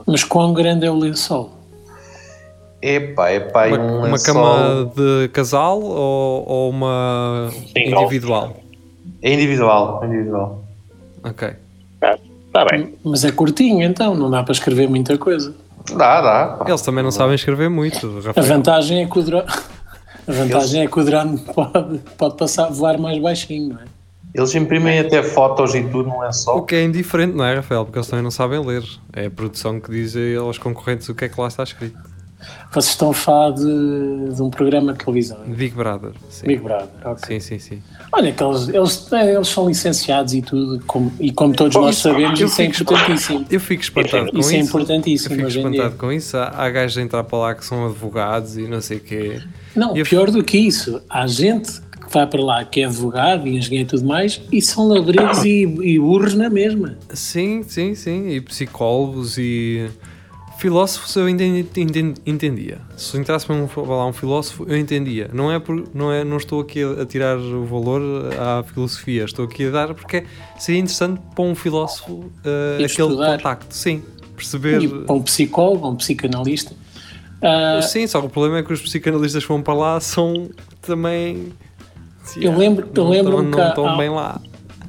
[0.07, 1.51] Mas quão grande é o lençol?
[2.81, 8.01] Epá, epá, e uma, um uma lençol cama de casal ou, ou uma Single.
[8.01, 8.57] individual?
[9.21, 10.63] é individual, é individual.
[11.23, 11.53] Ok.
[12.55, 12.93] Está bem.
[13.03, 15.55] Mas é curtinho então, não dá para escrever muita coisa.
[15.97, 16.65] Dá, dá.
[16.67, 18.45] Eles também não sabem escrever muito, A Rafael.
[18.47, 19.47] vantagem é que o drone,
[20.27, 23.85] a vantagem é que o drone pode, pode passar, voar mais baixinho, não é?
[24.35, 26.63] Eles imprimem até fotos e tudo no O lençol.
[26.63, 27.85] que é indiferente, não é, Rafael?
[27.85, 28.83] Porque eles também não sabem ler.
[29.13, 31.97] É a produção que diz aos concorrentes o que é que lá está escrito.
[32.71, 35.37] Vocês estão a falar de, de um programa de televisão.
[35.45, 36.11] Big Brother.
[36.29, 37.39] Sim, Big Brother, ok.
[37.39, 37.75] sim, sim.
[37.77, 37.83] sim.
[38.11, 41.97] Olha, que eles, eles, é, eles são licenciados e tudo, como- e como todos nós
[41.97, 43.45] sabemos, eu isso é fico- importantíssimo.
[43.49, 44.55] Eu fico espantado com Isso isso.
[44.55, 45.61] é Eu importantíssimo fico em dia.
[45.61, 46.35] espantado com isso.
[46.37, 49.39] Há, gajos a entrar para lá que são advogados e não sei o quê.
[49.75, 53.47] Não, Eu- pior do que isso, há gente que vai para lá que é advogado
[53.47, 56.97] e engenheiro e tudo mais e são labregos e, e burros na mesma.
[57.13, 58.29] Sim, sim, sim.
[58.29, 59.89] E psicólogos e
[60.67, 62.77] filósofos eu ainda enten- entendia.
[62.95, 65.29] Se entrasse para um- lá um filósofo, eu entendia.
[65.33, 68.01] Não é por, não é, não estou aqui a, tirar o valor
[68.39, 69.25] à filosofia.
[69.25, 70.23] Estou aqui a dar porque
[70.57, 72.31] seria interessante para um filósofo
[72.79, 73.35] E aquele estudar.
[73.37, 73.75] contacto.
[73.75, 74.01] Sim,
[74.37, 74.81] perceber.
[74.81, 76.73] E para um psicólogo, um psicanalista.
[77.41, 80.49] Ah, Sim, só que o problema é que os psicanalistas que vão para lá são
[80.81, 81.51] também.
[82.37, 84.39] Eu lembro- eu não lembro-me estão- que não estão há- bem lá.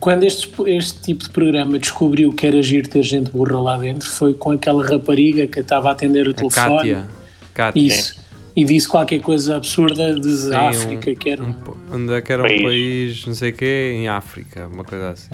[0.04, 4.06] Quando este, este tipo de programa descobriu que era giro ter gente burra lá dentro,
[4.06, 6.76] foi com aquela rapariga que estava a atender o A telefone.
[6.76, 7.08] Kátia.
[7.54, 7.80] Kátia.
[7.86, 8.22] Isso.
[8.54, 11.54] E disse qualquer coisa absurda de Sim, África, um- que era um
[11.90, 12.12] um.
[12.12, 12.62] é que era um País.
[12.62, 15.30] país, não sei o quê, em África, uma coisa assim.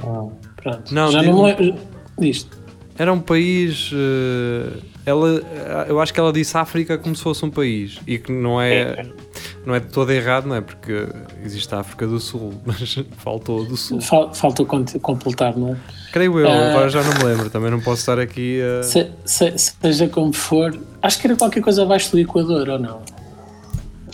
[0.62, 0.94] Pronto.
[0.94, 1.80] Não, Já digo- não me lembro.
[2.18, 2.56] Disto.
[2.96, 3.90] Era um país.
[3.92, 5.42] eh, ela,
[5.88, 9.04] eu acho que ela disse África como se fosse um país e que não é.
[9.64, 10.60] Não é de todo errado, não é?
[10.60, 11.06] Porque
[11.44, 14.00] existe a África do Sul, mas faltou do Sul.
[14.00, 15.76] Fal, faltou completar, não é?
[16.12, 18.82] Creio eu, uh, agora já não me lembro, também não posso estar aqui a.
[18.82, 23.02] Se, se, seja como for, acho que era qualquer coisa abaixo do Equador, ou não?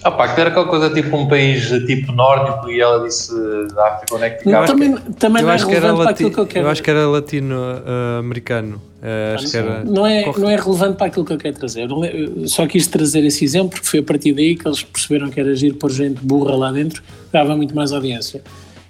[0.02, 3.32] Ah pá, que era aquela coisa tipo um país tipo nórdico e ela disse
[3.74, 4.66] da África onde é que ficava.
[4.66, 6.66] Também, também não é relevante para aquilo que eu quero.
[6.66, 8.80] Eu acho que era latino-americano.
[9.02, 9.84] Uh, acho que era...
[9.84, 11.88] não, é, não é relevante para aquilo que eu quero trazer.
[11.90, 15.38] Eu só quis trazer esse exemplo porque foi a partir daí que eles perceberam que
[15.38, 18.42] era agir por gente burra lá dentro, dava muito mais audiência.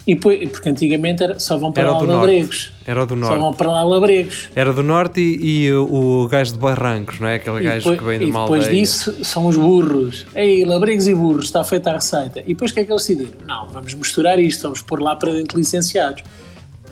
[0.07, 2.73] E porque antigamente era, só vão para era lá labregos.
[2.87, 3.35] Era do norte.
[3.35, 4.49] Só vão para lá labregos.
[4.55, 7.35] Era do norte e, e o, o gajo de Barrancos, não é?
[7.35, 8.47] Aquele gajo depois, que vem de mal.
[8.47, 10.25] E depois disso são os burros.
[10.33, 12.39] Ei, labregos e burros, está feita a receita.
[12.41, 13.33] E depois o que é que eles decidiram?
[13.49, 16.23] Não, vamos misturar isto, vamos pôr lá para dentro licenciados.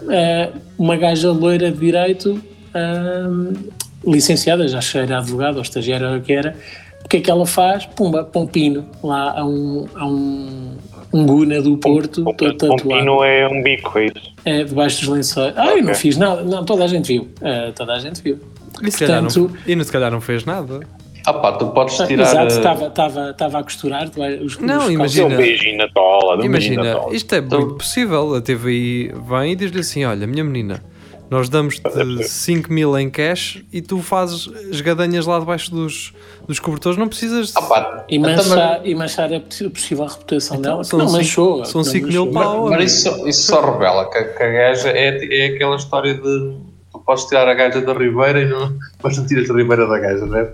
[0.02, 2.32] Uh, uma gaja loira de direito,
[2.74, 3.56] uh,
[4.04, 6.56] licenciada, já era advogada ou estagiária ou o que era,
[7.04, 7.86] o que é que ela faz?
[7.86, 10.76] Pumba, pompino lá a um, a um
[11.14, 13.08] um Guna do Porto, um, todo tatuado.
[13.08, 14.32] Um é um bico, é isso?
[14.44, 15.56] É, debaixo dos lençóis.
[15.56, 15.80] Ah, okay.
[15.80, 16.42] eu não fiz nada.
[16.42, 17.22] Não, toda a gente viu.
[17.22, 18.40] Uh, toda a gente viu.
[18.82, 20.80] E se, Portanto, calhar não, e se calhar não fez nada.
[21.26, 22.24] Ah pá, tu podes tirar...
[22.24, 24.10] Exato, estava, estava, estava a costurar
[24.42, 25.34] os Não, os imagina...
[25.34, 26.44] Um beijinho na tola.
[26.44, 28.34] Imagina, isto é então, muito possível.
[28.34, 30.82] A TVI vem e diz-lhe assim, olha, minha menina
[31.30, 31.82] nós damos-te
[32.28, 36.12] 5 mil em cash e tu fazes as gadanhas lá debaixo dos,
[36.46, 37.48] dos cobertores, não precisas.
[37.48, 37.54] De...
[37.56, 41.64] Ah, e, manchar, e manchar a possível reputação então, dela, são não manchou.
[41.64, 42.68] São 5 mil pau.
[42.68, 46.73] Mas, mas isso, isso só revela que, que a gaja é, é aquela história de
[47.04, 50.26] podes tirar a gaja da Ribeira, e não, mas não tiras a Ribeira da gaja,
[50.26, 50.52] não é?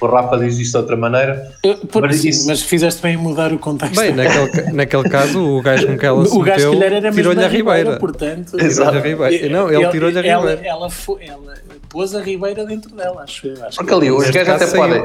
[0.00, 1.52] O Rafa diz isto de outra maneira.
[1.62, 2.46] Eu, por, mas, sim, isso...
[2.46, 4.00] mas fizeste bem mudar o contexto.
[4.00, 6.72] Bem, naquele, naquele caso, o gajo com que ela se meteu
[7.12, 7.48] tirou-lhe a Ribeira.
[7.48, 8.98] Ribeira portanto, Exato.
[8.98, 9.48] Ribeira.
[9.48, 10.60] Não, ele, ele tirou-lhe a Ribeira.
[10.66, 10.88] Ela, ela,
[11.20, 11.54] ela,
[11.88, 13.64] pôs a Ribeira dentro dela, acho eu.
[13.64, 15.04] Acho Porque ali, os gajos até podem...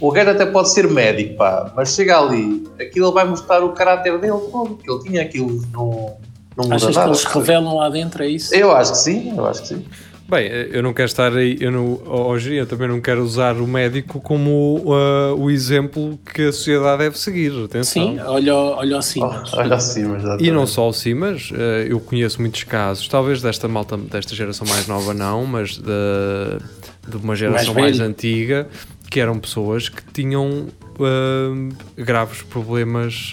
[0.00, 4.16] O gajo até pode ser médico, pá, mas chega ali, aquilo vai mostrar o caráter
[4.18, 6.16] dele todo, que ele tinha aquilo no,
[6.58, 7.08] não muda Achas nada.
[7.08, 8.54] que eles revelam lá dentro, é isso?
[8.54, 9.84] Eu acho que sim, eu acho que sim.
[10.28, 13.66] Bem, eu não quero estar aí, eu não, hoje eu também não quero usar o
[13.66, 17.50] médico como uh, o exemplo que a sociedade deve seguir.
[17.64, 17.84] Atenção.
[17.84, 19.54] Sim, olha, olha o Simas.
[19.54, 21.54] olha o Simas, E não só o Simas, uh,
[21.88, 27.16] eu conheço muitos casos, talvez desta malta, desta geração mais nova não, mas de, de
[27.16, 28.68] uma geração mais, mais antiga,
[29.10, 30.66] que eram pessoas que tinham
[30.98, 33.32] uh, graves problemas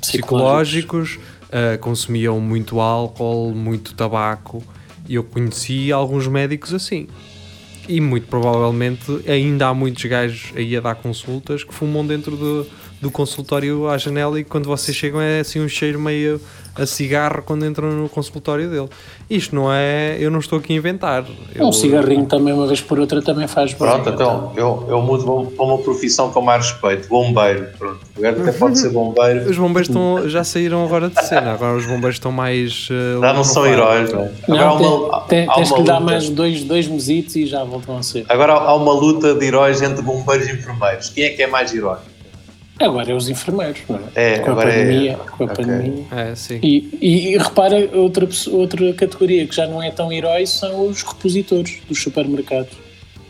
[0.00, 1.18] psicológicos,
[1.80, 4.62] consumiam muito álcool, muito tabaco
[5.14, 7.08] eu conheci alguns médicos assim.
[7.88, 12.66] E muito provavelmente ainda há muitos gajos aí a dar consultas que fumam dentro do,
[13.00, 16.40] do consultório à janela e quando vocês chegam é assim um cheiro meio
[16.74, 18.88] a cigarro quando entram no consultório dele.
[19.28, 20.16] Isto não é.
[20.18, 21.24] Eu não estou aqui a inventar.
[21.54, 25.02] Eu, um cigarrinho também, uma vez por outra, também faz Pronto, bem, então, eu, eu
[25.02, 27.68] mudo para uma profissão com mais respeito: bombeiro.
[27.78, 29.50] Pronto, o gajo até pode ser bombeiro.
[29.50, 32.88] Os bombeiros estão, já saíram agora de cena, agora os bombeiros estão mais.
[32.90, 34.30] Uh, já não são heróis, não é?
[34.48, 37.98] Não, tem, uma, tem, tens que lhe dar mais dois, dois mesitos e já voltam
[37.98, 38.24] a ser.
[38.28, 41.10] Agora há uma luta de heróis entre bombeiros e enfermeiros.
[41.10, 41.98] Quem é que é mais herói?
[42.80, 44.34] Agora é os enfermeiros, não é?
[44.34, 45.12] é com a pandemia.
[45.12, 45.14] É...
[45.14, 45.64] Com a okay.
[45.64, 46.04] pandemia.
[46.10, 46.58] É, sim.
[46.62, 51.02] E, e, e, repara, outra, outra categoria que já não é tão herói são os
[51.02, 52.72] repositores dos supermercados.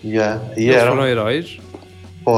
[0.05, 0.41] Yeah.
[0.57, 0.93] E Eles eram...
[0.93, 1.59] foram heróis?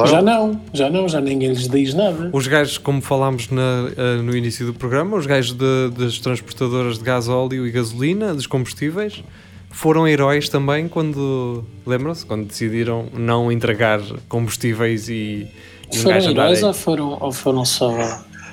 [0.06, 2.30] Já não, já não, já ninguém lhes diz nada.
[2.32, 6.98] Os gajos, como falámos na, uh, no início do programa, os gajos de, das transportadoras
[6.98, 9.22] de gás óleo e gasolina, dos combustíveis,
[9.70, 15.46] foram heróis também quando, lembram-se, quando decidiram não entregar combustíveis e
[15.98, 17.90] foram heróis ou foram, ou foram só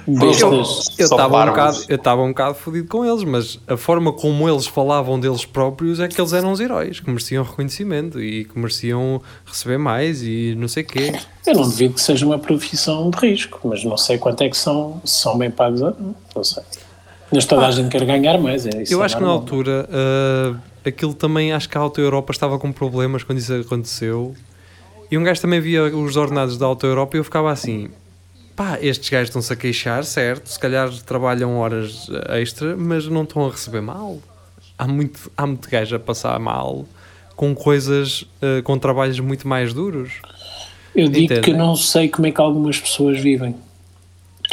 [0.08, 0.98] bestas?
[0.98, 4.50] Eu estava um, bocado, eu estava um bocado fodido com eles, mas a forma como
[4.50, 8.58] eles falavam deles próprios é que eles eram os heróis, que mereciam reconhecimento e que
[8.58, 11.14] mereciam receber mais e não sei o quê.
[11.46, 14.58] Eu não devido que seja uma profissão de risco, mas não sei quanto é que
[14.58, 16.64] são, se são bem pagos ou não, não sei.
[17.32, 18.94] Mas toda ah, a gente quer ganhar mais, é isso.
[18.94, 19.42] Eu é acho normal.
[19.42, 23.38] que na altura uh, aquilo também, acho que a Auto Europa estava com problemas quando
[23.38, 24.36] isso aconteceu
[25.12, 27.90] e um gajo também via os ordenados da Alta Europa e eu ficava assim:
[28.56, 30.48] pá, estes gajos estão-se a queixar, certo?
[30.48, 34.20] Se calhar trabalham horas extra, mas não estão a receber mal.
[34.78, 36.86] Há muito, há muito gajo a passar mal
[37.36, 40.12] com coisas, uh, com trabalhos muito mais duros.
[40.96, 41.44] Eu digo Entendem?
[41.44, 43.56] que não sei como é que algumas pessoas vivem.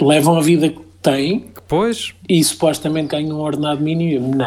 [0.00, 2.14] Levam a vida que têm pois.
[2.28, 4.34] e supostamente ganham um ordenado mínimo.
[4.36, 4.46] Não,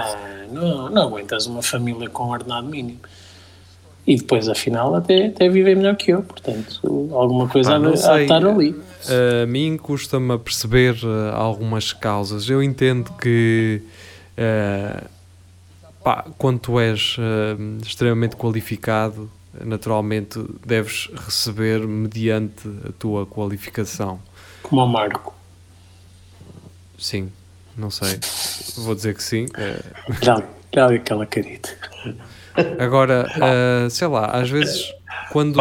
[0.51, 2.99] não, não aguentas uma família com um ordenado mínimo
[4.09, 6.81] e depois afinal até, até vivem melhor que eu, portanto
[7.13, 8.75] alguma coisa Pá, a, a estar ali.
[9.43, 12.49] A mim custa-me a perceber uh, algumas causas.
[12.49, 13.83] Eu entendo que
[14.35, 15.07] uh,
[16.03, 19.29] pá, quando tu és uh, extremamente qualificado,
[19.63, 24.19] naturalmente deves receber mediante a tua qualificação.
[24.63, 25.35] Como o Marco.
[26.97, 27.31] Sim,
[27.77, 28.19] não sei.
[28.77, 29.45] Vou dizer que sim.
[29.55, 29.83] Eh,
[30.75, 31.69] olha aquela carita.
[32.79, 33.27] Agora,
[33.85, 34.93] eh, sei lá, às vezes
[35.31, 35.59] quando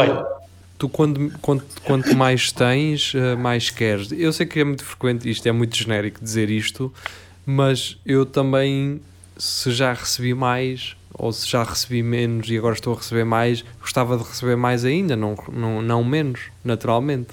[0.78, 4.12] tu quando, quanto, quanto mais tens, eh, mais queres.
[4.12, 6.92] Eu sei que é muito frequente, isto é muito genérico dizer isto,
[7.44, 9.00] mas eu também,
[9.36, 13.64] se já recebi mais ou se já recebi menos e agora estou a receber mais,
[13.80, 17.30] gostava de receber mais ainda, não, não, não menos, naturalmente.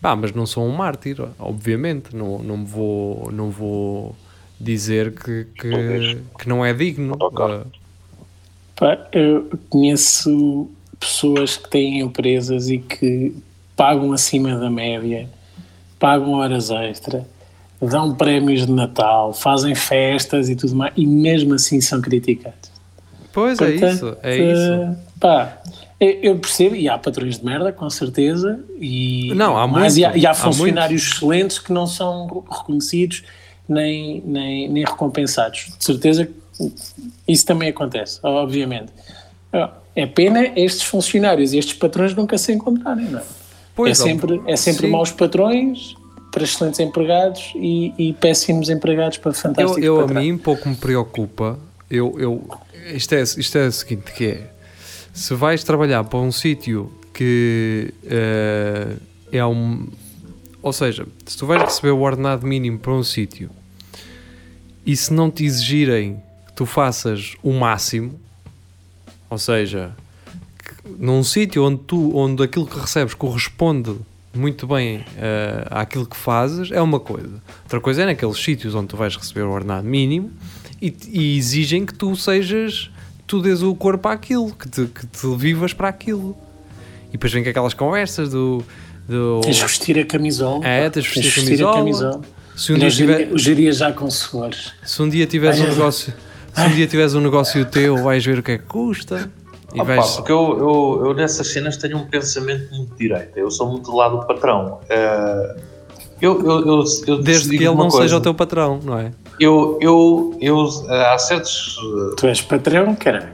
[0.00, 4.16] Pá, mas não sou um mártir, obviamente, não, não, vou, não vou
[4.58, 7.16] dizer que, que, que não é digno.
[7.18, 7.66] Autocarro.
[8.80, 10.68] Eh, eu conheço
[10.98, 13.34] pessoas que têm empresas e que
[13.76, 15.28] pagam acima da média,
[15.98, 17.26] pagam horas extra,
[17.80, 22.70] dão prémios de Natal, fazem festas e tudo mais, e mesmo assim são criticados.
[23.32, 24.96] Pois é isso, é isso.
[25.18, 25.58] Pá,
[25.98, 30.08] eu percebo, e há patrões de merda, com certeza, e, Não, há mas e há,
[30.08, 33.22] muito, e há há funcionários excelentes que não são reconhecidos
[33.68, 35.72] nem, nem, nem recompensados.
[35.78, 36.32] De certeza que
[37.26, 38.92] isso também acontece, obviamente.
[39.52, 43.22] Ah, É pena estes funcionários e estes patrões nunca se encontrarem, não é?
[43.74, 44.92] Pois, é sempre, é sempre sim.
[44.92, 45.94] maus patrões
[46.30, 50.26] para excelentes empregados e, e péssimos empregados para Eu, fantásticos eu a patrões.
[50.26, 51.58] mim pouco me preocupa.
[51.90, 52.48] Eu, eu,
[52.94, 54.50] isto, é, isto é o seguinte: que é
[55.12, 58.96] se vais trabalhar para um sítio que eh,
[59.32, 59.88] é um.
[60.62, 63.50] Ou seja, se tu vais receber o ordenado mínimo para um sítio
[64.84, 68.18] e se não te exigirem que tu faças o máximo,
[69.28, 69.92] ou seja,
[70.98, 73.96] num sítio onde tu onde aquilo que recebes corresponde
[74.34, 77.42] muito bem eh, àquilo que fazes, é uma coisa.
[77.64, 80.30] Outra coisa é naqueles sítios onde tu vais receber o ordenado mínimo
[80.80, 82.90] e, e exigem que tu sejas,
[83.26, 86.36] tu dês o corpo àquilo, que te, que te vivas para aquilo.
[87.08, 88.62] E depois vem com aquelas conversas do.
[89.08, 90.66] do Tens de vestir a camisola.
[90.66, 92.20] É, tens de vestir a camisola.
[92.54, 94.72] se, um dia tiver, já com suores.
[94.84, 96.12] se um dia tiveres um negócio.
[96.54, 99.30] Se um dia tiveres um negócio teu, vais ver o que é que custa.
[99.72, 100.10] E Opa, vais.
[100.16, 103.38] porque eu, eu, eu nessas cenas tenho um pensamento muito direito.
[103.38, 104.80] Eu sou muito do lado do patrão.
[104.88, 105.56] Eh,
[106.20, 107.98] eu, eu, eu, eu Desde que ele não coisa.
[108.02, 109.12] seja o teu patrão, não é?
[109.38, 111.76] Eu, eu, eu, eh, há certos,
[112.12, 113.28] eh, Tu és patrão, caralho.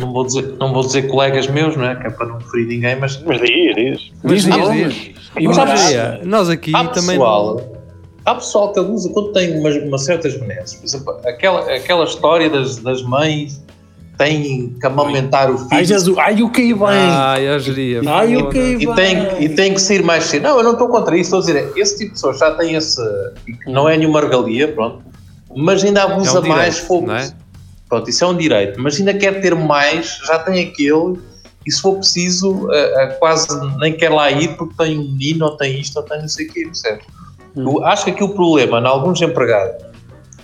[0.00, 1.94] não vou, dizer, não vou dizer colegas meus, não é?
[1.96, 4.12] Que é para não ferir ninguém, mas Mas diz, diz.
[4.22, 4.94] Mas Diz diz, nomes.
[4.94, 5.14] diz.
[5.38, 7.10] E Mas, olha, nós aqui há também.
[7.18, 7.60] pessoal,
[8.24, 10.74] há pessoal que abusa quando tem umas, umas certas benesses.
[10.74, 13.62] Por exemplo, aquela, aquela história das, das mães
[14.16, 15.68] têm que amamentar o filho.
[15.72, 16.86] Ai, Jesus, ai, o que aí vem?
[16.88, 18.00] Ai, eu geria.
[18.06, 18.94] Ai, o que aí E vem?
[18.94, 20.44] tem, e tem que sair mais cedo.
[20.44, 21.36] Não, eu não estou contra isso.
[21.36, 23.00] Estou a dizer, esse tipo de pessoas já tem esse.
[23.66, 25.02] Não é nenhuma regalia, pronto.
[25.56, 26.74] Mas ainda abusa É um mais.
[26.74, 27.06] direito, fogo.
[27.08, 27.32] não é?
[27.88, 28.80] Pronto, isso é um direito.
[28.80, 31.18] Mas ainda quer ter mais, já tem aquele.
[31.66, 33.48] E se for preciso, eh, eh, quase
[33.78, 36.46] nem quer lá ir porque tem um menino, ou tem isto, ou tem não sei
[36.46, 37.00] o quê, percebe?
[37.56, 39.84] Eu acho que aqui o problema, em alguns empregados,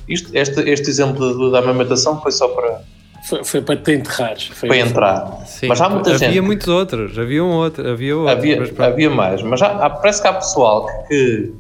[0.09, 2.81] isto, este, este exemplo da- amamentação foi só para,
[3.29, 4.47] Foi, foi para te enterrares.
[4.49, 5.43] Foi para entrar.
[5.47, 6.41] Sim, Mas há muita havia gente.
[6.41, 8.37] muitos outros, havia um outro, havia outros.
[8.39, 11.53] Havia, mas havia mais, mas há- há- parece que há pessoal que,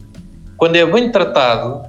[0.56, 1.82] quando é bem tratado,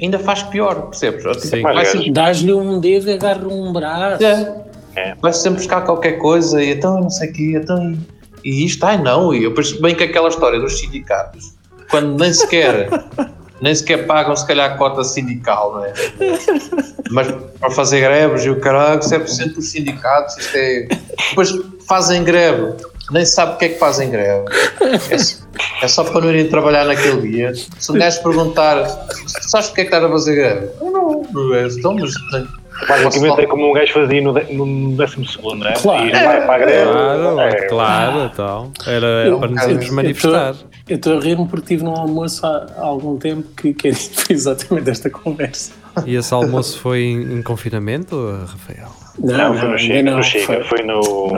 [0.00, 1.22] ainda faz pior, percebes?
[1.42, 1.48] Sim.
[1.48, 4.22] Sempre, Dás-lhe um dedo e agarra um braço.
[4.94, 7.92] é, vai sempre buscar qualquer coisa e então não sei o quê, então
[8.44, 11.55] e, e isto, ai não, e eu penso bem que aquela história dos sindicatos,
[11.90, 12.88] quando nem sequer,
[13.60, 15.92] nem sequer pagam se calhar a cota sindical, não é?
[17.10, 17.28] Mas
[17.60, 20.88] para fazer greves e o caralho, 7% dos sindicatos, isto é.
[21.30, 21.52] Depois
[21.88, 22.74] fazem greve,
[23.10, 24.44] nem sabe o que é que fazem greve.
[25.10, 25.36] É, só-
[25.82, 27.52] é só para não irem trabalhar naquele dia.
[27.78, 28.84] Se um gajo perguntar,
[29.40, 30.68] sabes porque é que estás a fazer greve?
[30.80, 31.66] Eu não, não é.
[31.68, 32.12] Então, mas.
[32.88, 35.72] Basicamente é como um gajo fazia no, no décimo segundo, não é?
[35.74, 36.06] Claro.
[36.06, 36.90] E vai para a greve.
[36.92, 38.72] Claro, É, claro, então.
[38.86, 40.54] Era Eu- para nos irmos manifestar.
[40.88, 44.36] Eu estou a rir-me porque estive num almoço há, há algum tempo que, que foi
[44.36, 45.72] exatamente esta conversa.
[46.04, 48.16] E esse almoço foi em, em confinamento,
[48.46, 48.88] Rafael?
[49.18, 51.00] Não, foi no Chega, não, no Chega, foi, foi no.
[51.00, 51.36] Como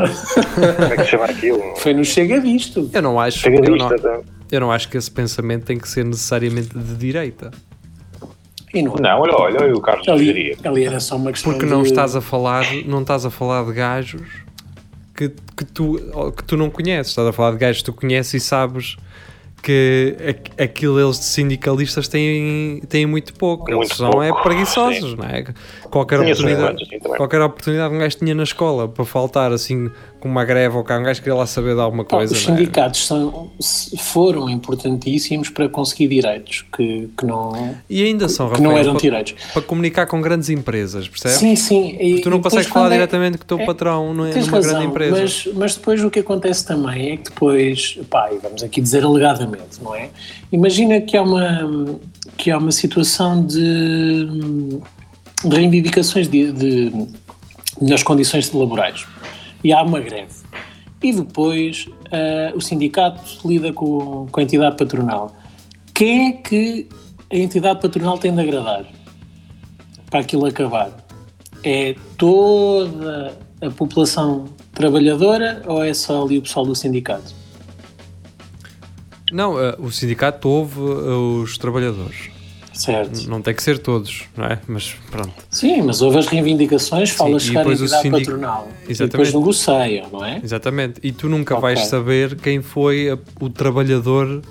[0.92, 1.62] é que se chama aquilo?
[1.76, 2.90] foi no Chega Visto.
[2.92, 4.24] Eu não acho, Chega eu disto, não, então.
[4.50, 7.52] eu não acho que esse pensamento tem que ser necessariamente de direita.
[8.74, 10.56] E não, Não, olha, olha, olha o Carlos ali, sugeria.
[10.64, 13.64] ali era só uma questão Porque não de- estás a falar, não estás a falar
[13.64, 14.22] de gajos
[15.16, 15.98] que, que, tu,
[16.36, 17.08] que tu não conheces.
[17.12, 18.96] Estás a falar de gajos que tu conheces e sabes
[19.62, 23.64] que aqu- aquilo eles de sindicalistas têm, têm muito pouco.
[23.70, 25.44] Muito eles são pouco, é preguiçosos, não é?
[25.90, 29.90] Qualquer oportunidade, assim, qualquer oportunidade que um gajo tinha na escola para faltar assim
[30.20, 32.34] com uma greve ou cá um gajo queria lá saber de alguma coisa.
[32.34, 32.58] os não é?
[32.58, 33.50] sindicatos são,
[33.98, 38.92] foram importantíssimos para conseguir direitos que, que não, E ainda são, que não Rafael, eram
[38.94, 39.34] para, direitos.
[39.52, 41.38] para comunicar com grandes empresas, percebes?
[41.38, 41.96] Sim, sim.
[42.00, 44.50] E, Tu não consegues falar é- diretamente com o teu é- patrão não é, numa
[44.50, 45.20] razão, grande empresa.
[45.20, 49.04] Mas, mas depois o que acontece também é que depois, pá, e vamos aqui dizer
[49.04, 50.10] alegadamente, não é?
[50.50, 51.98] Imagina que há uma,
[52.36, 54.26] que há uma situação de,
[55.44, 56.92] de reivindicações de, de,
[57.80, 59.06] nas condições laborais
[59.62, 60.34] e há uma greve.
[61.02, 65.34] E depois ah, o sindicato lida com, com a entidade patronal.
[65.94, 66.88] Quem é que
[67.32, 68.84] a entidade patronal tem de agradar
[70.10, 71.08] para aquilo acabar?
[71.62, 77.34] é toda a população trabalhadora ou é só ali o pessoal do sindicato?
[79.30, 82.30] Não, eh, o sindicato ouve eh, os trabalhadores.
[82.78, 83.28] Certo.
[83.28, 84.60] Não tem que ser todos, não é?
[84.68, 85.32] Mas pronto.
[85.50, 88.68] Sim, mas houve as reivindicações, fala e chegar à entidade sindic- patronal.
[88.86, 89.10] E Exatamente.
[89.10, 90.40] depois negociam, não é?
[90.44, 91.00] Exatamente.
[91.02, 91.62] E tu nunca Ok.
[91.62, 94.42] vais saber quem foi a- o trabalhador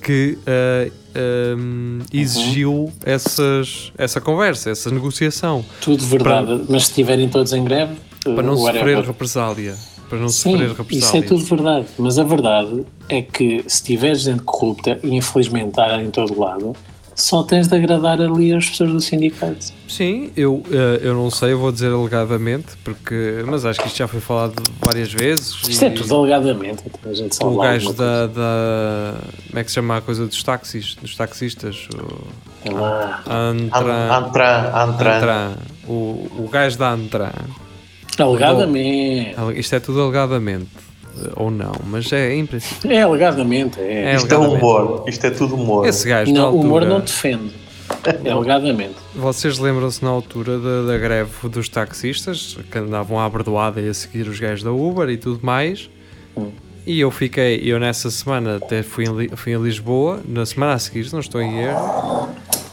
[0.00, 6.64] que eh, ehm, exigiu essas, essa conversa, essa negociação, Tudo verdade.
[6.68, 8.94] Mas se estiverem todos em greve, para não whatever.
[8.96, 9.74] sofrer represália.
[10.08, 11.18] Para não Sim, sofrer isso represália.
[11.18, 11.86] é tudo verdade.
[11.98, 16.76] Mas a verdade é que se tiveres gente corrupta, e infelizmente está em todo lado,
[17.14, 19.72] só tens de agradar ali as pessoas do sindicato.
[19.88, 23.96] Sim, eu, eh, eu não sei, eu vou dizer alegadamente, porque, mas acho que isto
[23.96, 25.54] já foi falado várias vezes.
[25.68, 29.14] Isto é e tudo alegadamente, então a gente só O gajo da, da.
[29.48, 30.94] Como é que se chama a coisa dos táxis?
[30.96, 31.88] Dos taxistas?
[31.94, 33.20] O coisa.
[33.26, 33.32] É.
[33.32, 34.72] Antran, Antran.
[34.74, 35.52] Antran.
[35.86, 37.32] O, o gajo da Antran.
[38.18, 39.34] Alegadamente.
[39.56, 40.83] Isto é tudo alegadamente.
[41.36, 42.90] Ou não, mas é em princípio.
[42.90, 44.12] É alegadamente, é.
[44.12, 45.04] É Isto é humor.
[45.06, 45.86] Isto é tudo humor.
[45.86, 46.98] Esse gajo não, o humor altura.
[46.98, 47.52] não defende.
[48.24, 48.94] É alegadamente.
[49.14, 53.94] Vocês lembram-se na altura da, da greve dos taxistas que andavam à berdoada e a
[53.94, 55.90] seguir os gajos da Uber e tudo mais?
[56.36, 56.50] Hum.
[56.86, 60.78] E eu fiquei, eu nessa semana até fui, em fui a Lisboa, na semana a
[60.78, 62.28] seguir, se não estou em erro,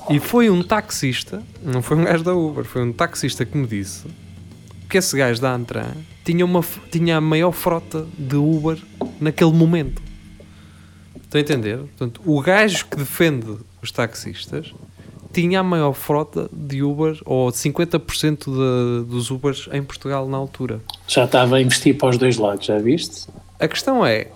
[0.09, 3.65] e foi um taxista, não foi um gajo da Uber, foi um taxista que me
[3.65, 4.05] disse
[4.91, 5.93] que esse gajo da Antran
[6.25, 6.61] tinha, uma,
[6.91, 8.77] tinha a maior frota de Uber
[9.21, 10.01] naquele momento.
[11.15, 11.77] Estão a entender?
[11.77, 14.73] Portanto, o gajo que defende os taxistas
[15.31, 20.81] tinha a maior frota de Uber, ou 50% de, dos Ubers em Portugal na altura.
[21.07, 23.29] Já estava a investir para os dois lados, já viste?
[23.57, 24.27] A questão é,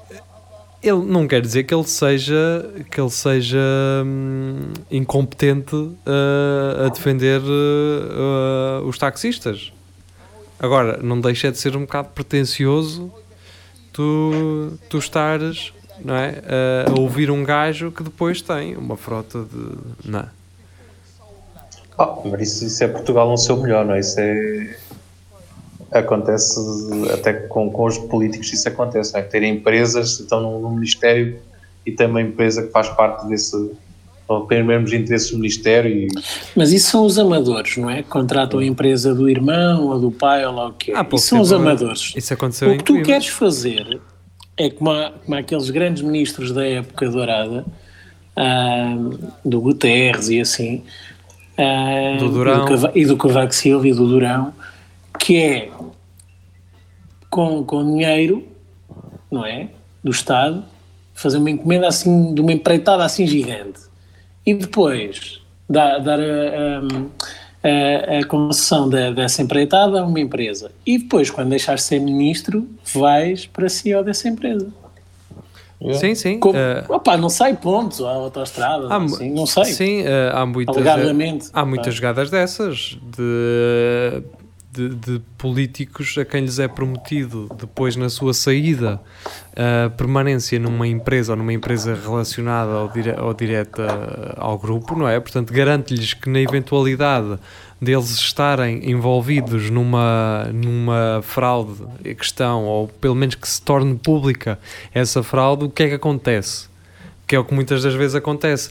[0.82, 3.60] ele não quer dizer que ele seja que ele seja
[4.06, 9.74] hum, incompetente uh, a defender uh, uh, os taxistas.
[10.66, 13.12] Agora, não deixa de ser um bocado pretencioso
[13.94, 15.72] tu, tu estares
[16.04, 16.42] não é,
[16.88, 20.10] a- a ouvir um gajo que depois tem uma frota de.
[20.10, 20.28] Não.
[21.98, 24.00] Ah, mas isso, isso é Portugal no seu melhor, não é?
[24.02, 24.76] Isso é.
[25.92, 26.60] Acontece
[27.14, 29.24] até com, com os políticos, isso acontece, não é?
[29.24, 31.40] Terem empresas, estão no Ministério
[31.86, 33.72] e tem uma empresa que faz parte desse.
[34.28, 36.08] Ou tem os mesmos interesses do Ministério e.
[36.56, 38.02] Mas isso são os amadores, não é?
[38.04, 40.96] Que contratam a empresa do irmão ou do pai ou lá o que é.
[40.96, 42.14] Pouco Isso são os tempo, amadores.
[42.16, 43.06] Isso aconteceu O que tu Coimbra.
[43.14, 44.00] queres fazer
[44.58, 47.66] é como, há- como há aqueles grandes ministros da época dourada,
[48.36, 48.96] ah,
[49.44, 50.84] do Guterres e assim,
[51.58, 52.66] ah, Do Durão.
[52.66, 54.54] E, do e do Cavaco Silva e do Durão,
[55.20, 55.70] que é
[57.30, 58.48] com, com dinheiro,
[59.32, 59.68] não é?
[60.04, 60.64] Do Estado,
[61.14, 63.80] fazer uma encomenda assim, de uma empreitada assim gigante.
[64.46, 66.82] E depois dar, dar a,
[67.64, 70.72] a- a- concessão da- dessa empreitada a uma empresa.
[70.86, 74.68] E depois, quando deixares de ser ministro, vais para a CEO dessa empresa.
[76.00, 76.40] Sim, sim.
[76.40, 79.66] Como, eh, opa, não sei pontos, a autostrada, Há assim, não sei.
[79.66, 81.50] Sim, eh, há muitas, Alegadamente.
[81.54, 81.92] há muitas Ah.
[81.98, 84.24] jogadas dessas de,
[84.76, 89.02] de, de políticos a quem lhes é prometido depois na sua saída
[89.56, 95.08] a permanência numa empresa ou numa empresa relacionada ou, dire, ou direta ao grupo, não
[95.08, 95.18] é?
[95.20, 97.40] Portanto, garante-lhes que na eventualidade
[97.82, 101.84] deles estarem envolvidos numa, numa fraude
[102.18, 104.60] questão, ou pelo menos que se torne pública
[104.94, 106.68] essa fraude, o que é que acontece?
[107.26, 108.70] Que é o que muitas das vezes acontece.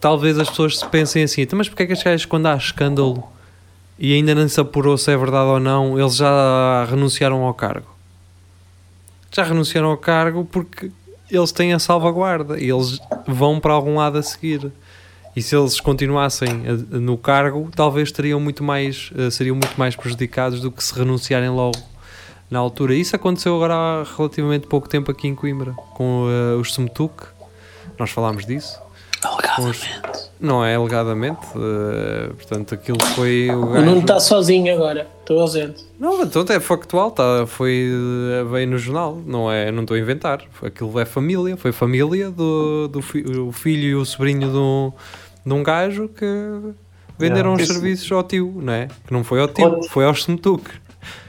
[0.00, 2.56] Talvez as pessoas se pensem assim, "Então, mas porque é que estes gajos, quando há
[2.56, 3.24] escândalo
[4.00, 7.86] e ainda não se apurou se é verdade ou não, eles já renunciaram ao cargo?
[9.30, 10.90] Já renunciaram ao cargo porque
[11.30, 12.98] eles têm a salvaguarda e eles
[13.28, 14.72] vão para algum lado a seguir.
[15.36, 19.94] E se eles continuassem a- no cargo, talvez teriam muito mais, eh, seriam muito mais
[19.94, 21.78] prejudicados do que se renunciarem logo
[22.50, 22.96] na altura.
[22.96, 27.14] Isso aconteceu agora há relativamente pouco tempo aqui em Coimbra, com eh, os Semetuc.
[27.96, 28.76] Nós falámos disso.
[29.22, 30.30] Alegadamente.
[30.40, 33.84] Não é alegadamente, eh, portanto aquilo foi o O gajo...
[33.84, 35.84] Nuno está sozinho agora, estou ausente.
[35.98, 37.90] Não, então é factual, tá, foi,
[38.40, 40.42] eh, veio no jornal, não é, não estou a inventar.
[40.62, 44.92] Aquilo é família, foi família do, do fi- o filho e o sobrinho de um,
[45.44, 46.24] de um gajo que
[47.18, 48.88] venderam os serviços ao tio, não é?
[49.06, 50.62] Que não foi ao tio, foi ao Semetuc.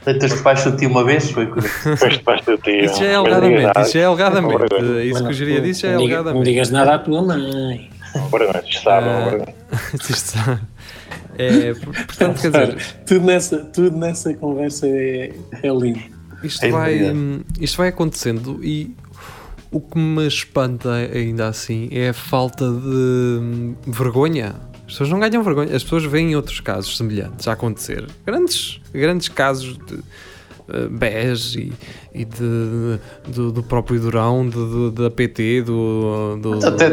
[0.04, 1.46] Deitas debaixo de ti uma vez, foi.
[1.46, 2.84] Depois debaixo do tio.
[2.84, 5.08] Isso já é alegadamente, isso já é alegadamente.
[5.08, 6.44] Isso que o geria disse já é diga- não alegadamente.
[6.50, 7.90] digas nada à tua mãe.
[8.68, 9.52] Isto sabe, Ah.
[9.94, 10.60] Isto está-
[11.38, 16.00] É, portanto, quer dizer, tudo, nessa, tudo nessa conversa é, é lindo.
[16.44, 17.00] Isto É vai,
[17.60, 18.94] isto vai acontecendo e
[19.70, 22.76] o que me espanta ainda assim é a falta de
[23.40, 24.54] hum, vergonha.
[24.92, 25.74] As pessoas não ganham vergonha.
[25.74, 28.06] As pessoas veem outros casos semelhantes a acontecer.
[28.26, 31.72] Grandes, grandes casos de uh, BES e,
[32.14, 36.36] e de, do, do próprio Durão, de, do- da PT, do.
[36.42, 36.90] do Até,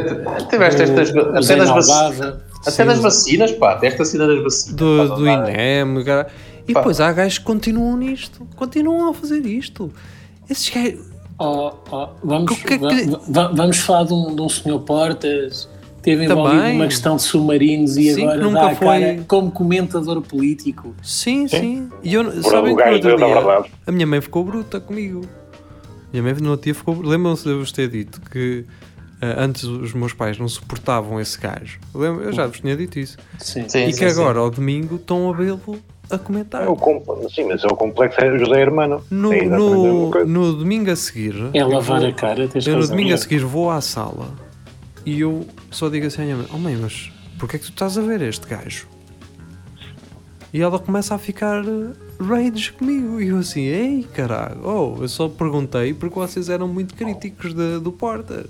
[0.50, 1.10] tiveste estas.
[1.10, 3.76] Até Zé nas, vaci- Nalbada, até nas vacinas, pá.
[3.76, 4.76] Desta cena das vacinas.
[4.78, 5.28] do, pá, do.
[5.28, 6.28] INEM, cara.
[6.68, 6.80] E Pá.
[6.80, 9.92] depois há gajos que continuam nisto, continuam a fazer isto.
[10.50, 11.02] Esses gajos.
[11.38, 14.80] Oh, oh, vamos, que é que- va- va- vamos falar de um, de um senhor
[14.82, 15.68] Portas
[16.02, 16.74] teve envolvido Também.
[16.74, 20.96] numa questão de submarinos e Sim, agora nunca dá a foi- cara como comentador político.
[21.04, 21.90] Sim, sim.
[22.04, 23.72] E eu, sabem o que no outro da dia, verdade.
[23.88, 25.22] a minha mãe ficou bruta comigo.
[26.12, 27.00] Minha mãe no outro dia ficou.
[27.02, 28.66] Lembram-se de eu vos ter dito que
[29.22, 31.80] ah, antes os meus pais não suportavam esse gajo.
[31.94, 33.18] Eu já vos tinha dito isso.
[33.38, 33.68] Sim.
[33.68, 34.20] Sim, e sim, que sim.
[34.20, 35.60] agora, ao domingo, estão a vê-lo
[36.10, 36.64] a comentar.
[36.64, 36.76] É o
[37.30, 39.04] Sim, mas é o complexo é José Hermano.
[39.12, 41.36] No, é no, no domingo a seguir.
[41.54, 44.28] É lavar vou- a cara, tens Eu no domingo a seguir vou à sala
[45.06, 47.72] e eu só digo assim à minha mãe: Oh mãe, mas porquê é que tu
[47.72, 48.88] estás a ver este gajo?
[50.54, 51.92] E ela começa a ficar eh,
[52.24, 53.22] rage comigo.
[53.22, 57.80] E eu assim: Ei caralho, oh, eu só perguntei porque vocês eram muito críticos de-
[57.80, 58.48] do Portas.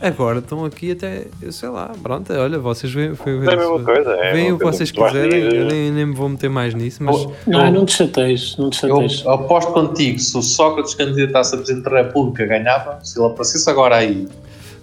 [0.00, 3.82] Agora estão aqui até, eu sei lá, pronto, olha, vocês veem, veem, É a mesma
[3.82, 6.72] coisa, é veem uma o que vocês quiserem, eu nem, nem me vou meter mais
[6.72, 9.26] nisso, mas Oh, Não, eu- não te chateias, não te Eu chateias.
[9.26, 13.96] aposto contigo, se o Sócrates candidatasse a Presidente da República ganhava, se ele aparecesse agora
[13.96, 14.28] aí,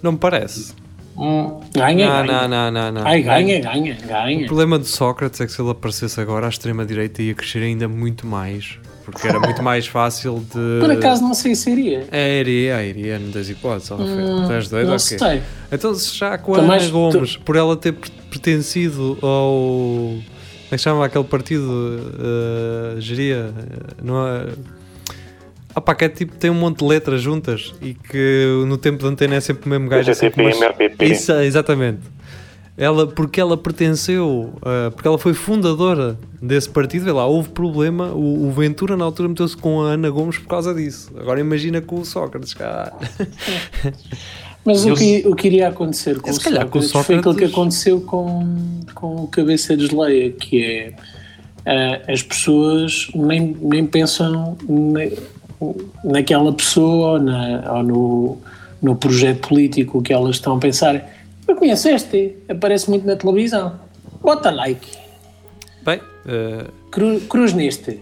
[0.02, 0.74] não me parece.
[1.16, 2.48] Hum, Ganha, Não, ganha.
[2.48, 3.06] não, não, não, não.
[3.06, 4.46] Ai, ganha, ganha, O ganha.
[4.46, 8.26] problema de Sócrates é que se ele aparecesse agora, a extrema-direita ia crescer ainda muito
[8.26, 8.78] mais.
[9.04, 10.80] Porque era muito mais fácil de.
[10.80, 12.08] Por acaso não sei se iria.
[12.10, 14.36] É, iria, iria, não tens hipótese, Rafael.
[14.36, 14.86] Hum, doido?
[14.88, 14.98] não Ok.
[14.98, 15.42] sei.
[15.70, 20.16] Então, se já com a Também Ana tu- Gomes, por ela ter per- pertencido ao.
[20.18, 22.00] Como é que chama aquele partido?
[22.18, 23.54] eh, geria?
[23.56, 24.46] eh, Não é.
[25.76, 28.98] Ah pá, que é tipo, tem um monte de letras juntas e que no tempo
[28.98, 30.08] de antena é sempre o mesmo gajo.
[30.10, 31.04] é PCP, umas- MRPP.
[31.04, 32.00] Isso, exatamente.
[32.78, 38.06] Ela, porque ela pertenceu, ah, porque ela foi fundadora desse partido, vê lá, houve problema.
[38.14, 41.10] O, o Ventura na altura meteu-se com a Ana Gomes por causa disso.
[41.18, 42.92] Agora imagina com o Sócrates, cara.
[44.64, 47.06] Mas Eu- o que, o que iria acontecer com, Se o calhar com o Sócrates
[47.06, 50.92] foi aquilo que aconteceu com, com o Cabeça de Geleia, que é
[51.64, 55.00] ah, as pessoas nem, nem pensam na,
[56.04, 58.38] naquela pessoa ou, na, ou no,
[58.82, 61.10] no projeto político que elas estão a pensar.
[61.46, 63.78] Eu conheço este, aparece muito na televisão.
[64.20, 64.86] Bota like,
[65.82, 68.00] Bem, ah, cru, cruz neste.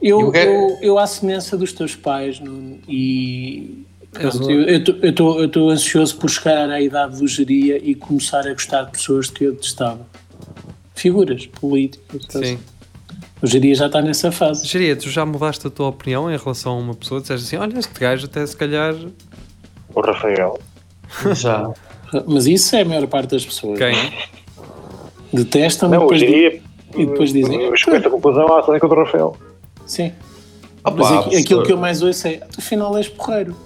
[0.00, 6.16] Eu, é- eu, eu, à semelhança dos teus pais, Nuno, e pronto, eu estou ansioso
[6.16, 10.06] por chegar à idade do geria e começar a gostar de pessoas que eu testava.
[10.94, 12.22] Figuras políticas.
[12.30, 12.58] sim.
[13.42, 14.66] O geria já está nessa fase.
[14.66, 17.20] Geria, tu já mudaste a tua opinião em relação a uma pessoa?
[17.20, 18.94] Dizeste assim: olha, este gajo até se calhar.
[19.94, 20.58] O Rafael.
[21.34, 21.70] já.
[22.26, 23.78] Mas isso é a maior parte das pessoas.
[23.78, 23.94] Quem?
[25.32, 26.62] Detestam Não, depois hoje di- dia.
[26.96, 29.36] e depois dizem, Chegou a essa conclusão à Sónica do Rafael.
[29.86, 30.12] Sim.
[30.84, 33.56] Opa, Mas aqui- aquilo pessoa- que eu mais ouço é afinal és porreiro.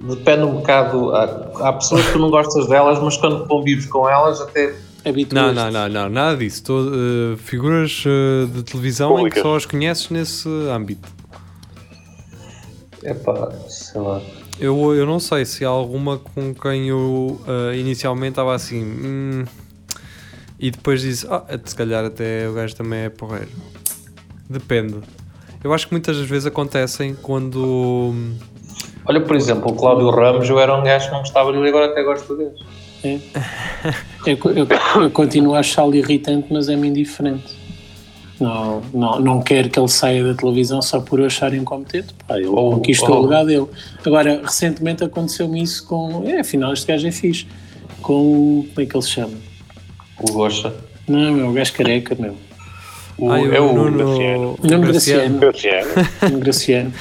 [0.00, 1.14] Depende um bocado.
[1.14, 1.24] Há,
[1.68, 4.74] há pessoas que tu não gostas delas, mas quando convives com elas, até.
[5.32, 6.64] Não, não, não, não, nada disso.
[6.64, 11.08] Tô, eh, figuras eh, de televisão em que só as conheces nesse âmbito.
[13.02, 14.20] É pá, sei lá.
[14.58, 18.82] Eu, eu não sei se há alguma com quem eu eh, inicialmente estava assim.
[18.82, 19.44] "Hum",
[20.58, 23.50] e depois disse: Ah, se calhar até o gajo também é porreiro.
[24.48, 24.96] Depende.
[25.62, 28.14] Eu acho que muitas das vezes acontecem quando.
[29.04, 31.68] Olha, por exemplo, o Cláudio Ramos, eu era um gajo que não gostava dele e
[31.68, 32.54] agora até gosto dele.
[34.26, 34.66] Eu, eu,
[35.02, 37.54] eu continuo a achá-lo irritante, mas é-me indiferente.
[38.38, 42.12] Não, não, não quero que ele saia da televisão só por eu achar incompetente.
[42.26, 43.66] Pá, ele Ou- conquistou ou- o lugar dele.
[44.04, 46.22] Agora, recentemente aconteceu-me isso com.
[46.26, 47.46] É, afinal, este gajo é fixe.
[48.02, 48.12] Com
[48.60, 48.66] o.
[48.74, 49.32] Como é que ele se chama?
[50.20, 50.74] O Gosta.
[51.08, 52.36] Não, é o gajo careca, meu.
[53.16, 53.72] O, Ai, é o.
[53.72, 54.58] Nuno- Graciano.
[54.62, 55.38] Nuno Graciano.
[55.38, 55.88] Graciano.
[56.40, 56.92] Graciano.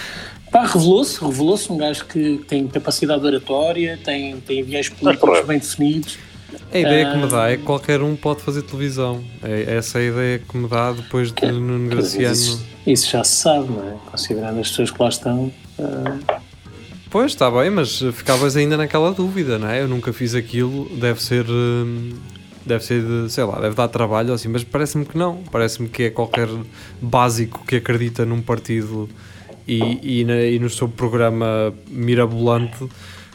[0.55, 6.17] Pá, revelou-se, revelou-se um gajo que tem capacidade oratória, tem, tem viés políticos bem definidos.
[6.71, 9.21] A ideia que me dá é que qualquer um pode fazer televisão.
[9.43, 12.33] É essa a ideia que me dá depois de Nuno Graciano.
[12.33, 13.95] Isso, isso já se sabe, não é?
[14.09, 15.51] Considerando as pessoas que lá estão.
[15.77, 16.41] Uh...
[17.09, 19.81] Pois, está bem, mas ficavas ainda naquela dúvida, não é?
[19.81, 21.45] Eu nunca fiz aquilo, deve ser.
[21.49, 22.13] hum,
[22.65, 25.43] Deve ser, de, sei lá, deve dar trabalho assim, mas parece-me que não.
[25.51, 26.47] Parece-me que é qualquer
[26.99, 29.07] básico que acredita num partido
[29.67, 32.87] e, e, na- e no seu programa mirabolante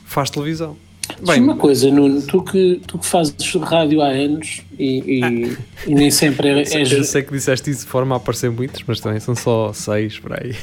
[0.05, 0.77] faz televisão.
[1.23, 5.95] Diz uma coisa, Nuno, tu que, tu que fazes rádio há anos e, e, e
[5.95, 9.19] nem sempre é- eu sei que disseste isso de forma a aparecer muitos, mas também
[9.19, 10.55] são só seis por aí.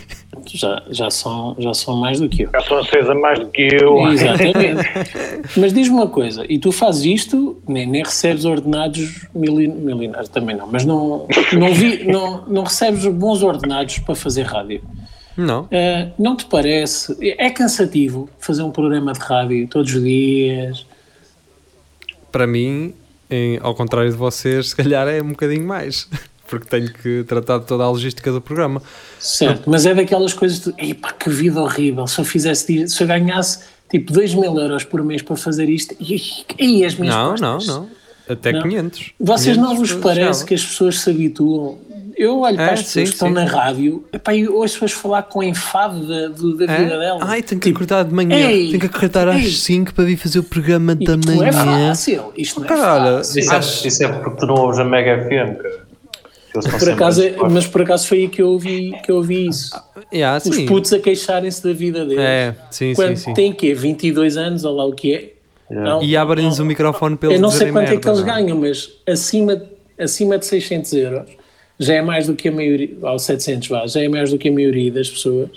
[0.46, 2.50] já, já, são, já são mais do que eu.
[2.54, 4.08] Já sou acesa mais do que eu.
[4.08, 4.90] Exatamente.
[5.60, 10.56] Mas diz-me uma coisa, e tu fazes isto, nem, nem recebes ordenados milin- milionários, também
[10.56, 14.82] não, mas não, não, vi, não, não recebes bons ordenados para fazer rádio.
[15.38, 17.16] Não, Ah, não te parece?
[17.38, 20.86] É cansativo fazer um programa de rádio todos os dias?
[22.32, 22.94] para mim,
[23.30, 26.08] em- ao contrário de vocês, se calhar é um bocadinho mais,
[26.48, 28.82] porque tenho que tratar de toda a logística do programa.
[29.20, 33.08] Certo, mas é daquelas coisas de, epá, que vida horrível, se eu fizesse, se eu
[33.08, 33.60] ganhasse
[33.90, 36.22] tipo 2 mil euros por mês para fazer isto, e,
[36.60, 37.68] e as minhas Não, não, costas?
[37.76, 37.90] não.
[38.30, 38.62] Até Não.
[38.64, 39.12] 500.
[39.20, 41.80] Vocês não 500 vos parece que as pessoas se habituam?
[42.18, 43.34] Eu olho para É, as pessoas sim, que estão sim.
[43.36, 46.28] na rádio epá, e ouço pessoas falar com enfado da,
[46.66, 46.78] da É?
[46.80, 47.22] vida delas.
[47.22, 48.36] Ai, tenho que Tipo, acordar de manhã.
[48.36, 49.52] ei, tenho que acordar às ei.
[49.52, 51.88] 5 para vir fazer o programa da isto não é manhã.
[51.90, 53.40] fácil, isto não é Caralho, fácil.
[53.40, 55.88] Isso é, Acho- isso é porque tu não ouves a Mega FM, cara.
[56.80, 59.80] Por acaso, é- mas por acaso foi aí que eu ouvi, que eu ouvi isso.
[60.12, 60.66] Yeah, Os sim.
[60.66, 62.18] putos a queixarem-se da vida deles.
[62.24, 63.34] É, sim, sim, Quando sim.
[63.36, 63.76] têm quê?
[63.76, 65.34] 22 anos, ou lá o que é?
[65.70, 68.20] Não, E abrem-nos o microfone para eles Eu não sei quanto é merda, que eles
[68.20, 69.62] não ganham, mas acima,
[70.00, 71.30] acima de 600 euros
[71.80, 74.50] já é mais do que a maioria, ou 700 vá, já é mais do que
[74.50, 75.50] a maioria das pessoas.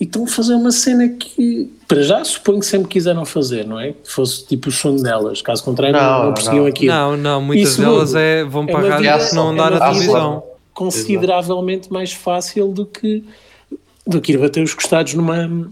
[0.00, 3.78] E estão a fazer uma cena que, para já, suponho que sempre quiseram fazer, não
[3.78, 3.92] é?
[3.92, 6.70] Que fosse tipo o sonho delas, caso contrário, não, Não, não perseguiam não.
[6.70, 6.92] aquilo.
[6.92, 9.52] Não, não, muitas segundo, delas é, vão é para a uma rádio vida- porque não
[9.52, 10.42] é na vida televisão.
[10.74, 13.22] consideravelmente mais fácil do que,
[14.06, 15.70] do que ir bater os costados numa,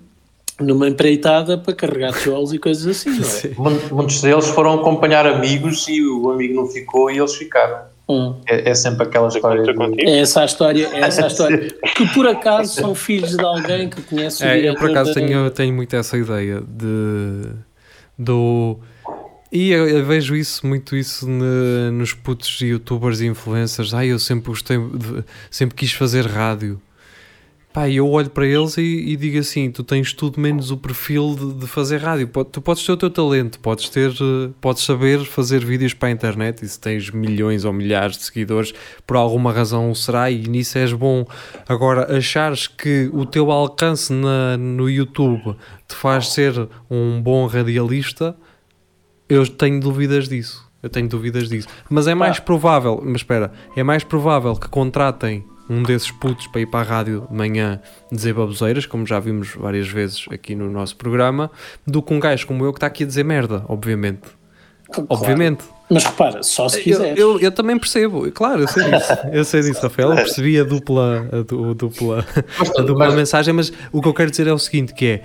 [0.61, 3.11] numa empreitada para carregar tijolos e coisas assim,
[3.59, 3.71] não é?
[3.71, 7.90] Mu- Muitos deles foram acompanhar amigos e o amigo não ficou e eles ficaram.
[8.11, 8.41] Hum.
[8.49, 9.63] É, é sempre aquela história.
[9.63, 10.11] Aconteceu de- contigo?
[10.11, 11.69] É essa a história, é essa a história.
[11.97, 15.21] Que por acaso são filhos de alguém que conhece o É, eu por acaso da-
[15.21, 17.49] tenho, tenho muito essa ideia de
[18.19, 18.79] do
[19.53, 23.93] e eu, eu vejo isso muito isso ne- nos putos youtubers e influencers.
[23.95, 26.81] Ai, eu sempre gostei de- sempre quis fazer rádio.
[27.73, 31.37] Pá, eu olho para eles e, e digo assim: tu tens tudo menos o perfil
[31.39, 32.29] de, de fazer rádio.
[32.51, 36.11] Tu podes ter o teu talento, podes ter, eh, podes saber fazer vídeos para a
[36.11, 38.75] internet e se tens milhões ou milhares de seguidores,
[39.07, 41.25] por alguma razão será e nisso és bom.
[41.69, 45.55] Agora, achares que o teu alcance na, no YouTube
[45.87, 48.37] te faz ser um bom radialista,
[49.29, 50.69] eu tenho dúvidas disso.
[50.83, 51.69] Eu tenho dúvidas disso.
[51.89, 56.61] Mas é mais provável, mas espera, é mais provável que contratem um desses putos para
[56.63, 60.69] ir para a rádio de manhã dizer baboseiras, como já vimos várias vezes aqui no
[60.69, 61.49] nosso programa,
[61.87, 64.23] do que um gajo como eu que está aqui a dizer merda, obviamente.
[64.91, 65.07] Claro.
[65.09, 65.63] Obviamente.
[65.89, 67.19] Mas repara, só se Eu, quiseres.
[67.19, 70.11] eu, eu também percebo, claro, eu sei disso, eu sei disso, Rafael.
[70.11, 72.27] Eu percebi a dupla, a, du- dupla,
[72.77, 75.25] a dupla mensagem, mas o que eu quero dizer é o seguinte: que é,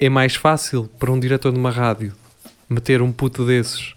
[0.00, 2.12] é mais fácil para um diretor de uma rádio
[2.68, 3.94] meter um puto desses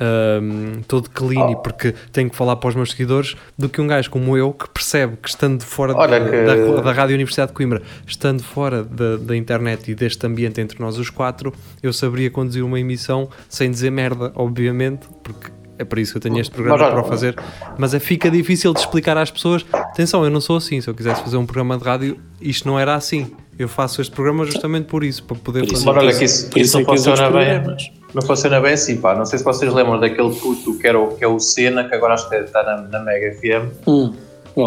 [0.00, 4.10] ahm, todo clean, porque tenho que falar para os meus seguidores, do que um gajo
[4.10, 6.44] como eu que percebe que estando fora da, que-
[6.76, 10.80] da, da Rádio Universidade de Coimbra, estando fora da, da internet e deste ambiente entre
[10.80, 16.00] nós os quatro, eu saberia conduzir uma emissão sem dizer merda, obviamente, porque é para
[16.00, 17.34] isso que eu tenho este programa Mas para o fazer.
[17.78, 20.78] Mas é, fica difícil de explicar às pessoas: atenção, eu não sou assim.
[20.80, 23.32] Se eu quisesse fazer um programa de rádio, isto não era assim.
[23.58, 25.96] Eu faço este programa justamente por isso, para poder Por isso fazer.
[25.96, 27.46] Mas olha que isso, isso isso é funciona bem.
[27.60, 27.90] programas.
[28.14, 29.14] Não funciona bem assim, pá.
[29.14, 31.94] Não sei se vocês lembram daquele puto que, era o, que é o Senna, que
[31.94, 33.88] agora acho que está na, na Mega FM.
[33.88, 34.12] Hum.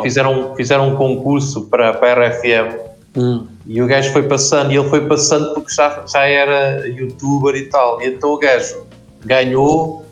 [0.02, 3.46] Fizeram, fizeram um concurso para, para a RFM hum.
[3.66, 7.66] e o gajo foi passando, e ele foi passando porque já, já era youtuber e
[7.66, 8.02] tal.
[8.02, 8.86] E então o gajo
[9.26, 10.06] ganhou,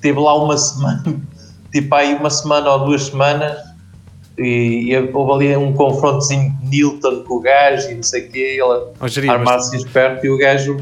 [0.00, 1.02] teve lá uma semana,
[1.72, 3.58] tipo aí uma semana ou duas semanas,
[4.38, 8.30] e, e houve ali um confrontozinho de Newton com o gajo e não sei o
[8.30, 10.76] quê, ele mas- armar-se esperto e o gajo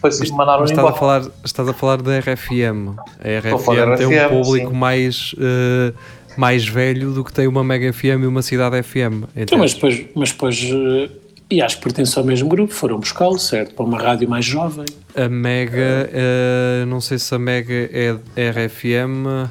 [0.00, 2.96] foi-se mandar um Mas estás a, falar, estás a falar da RFM.
[3.18, 4.76] A RFM tem um RFM, público sim.
[4.76, 5.92] mais, eh,
[6.36, 9.24] mais velho do que tem uma Mega FM e uma Cidade FM.
[9.36, 11.10] Então, mas depois, mas depois eh,
[11.50, 13.74] e acho que pertence ao mesmo grupo, foram buscá-lo, certo?
[13.74, 14.86] Para uma rádio mais jovem.
[15.14, 19.50] A Mega, eh, não sei se a Mega é RFM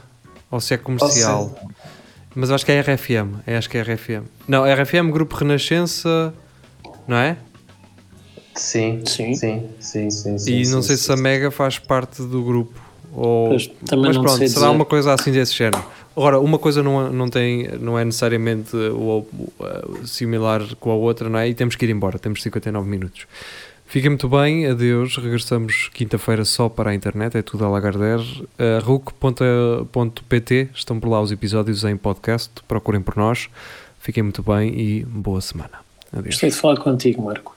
[0.50, 1.58] ou se é comercial.
[2.36, 3.40] Mas acho que é RFM.
[3.46, 4.24] Eu acho que é RFM.
[4.48, 6.34] Não, RFM, Grupo Renascença.
[7.08, 7.38] não é?
[8.56, 9.34] Sim, Sim.
[9.36, 10.38] sim, sim, sim.
[10.38, 12.80] sim, e sim, não sei sim, se a Mega faz parte do grupo.
[13.16, 13.50] Ou...
[13.50, 14.76] Pois, também Mas não pronto, sei será dizer.
[14.76, 15.84] uma coisa assim desse género.
[16.16, 19.26] Agora, uma coisa não, não, tem, não é necessariamente o,
[19.60, 21.48] o- similar com a outra, não é?
[21.50, 23.26] E temos que ir embora, temos 59 minutos.
[23.88, 25.18] Fiquem muito bem, adeus.
[25.18, 28.22] Regressamos quinta-feira só para a internet, é tudo a Lagardère.
[28.60, 33.50] Uh, RUC.pt, estão por lá os episódios em podcast, procurem por nós.
[34.00, 35.80] Fiquem muito bem e boa semana.
[36.12, 36.28] Adeus.
[36.36, 37.56] Gostei de falar contigo, Marco.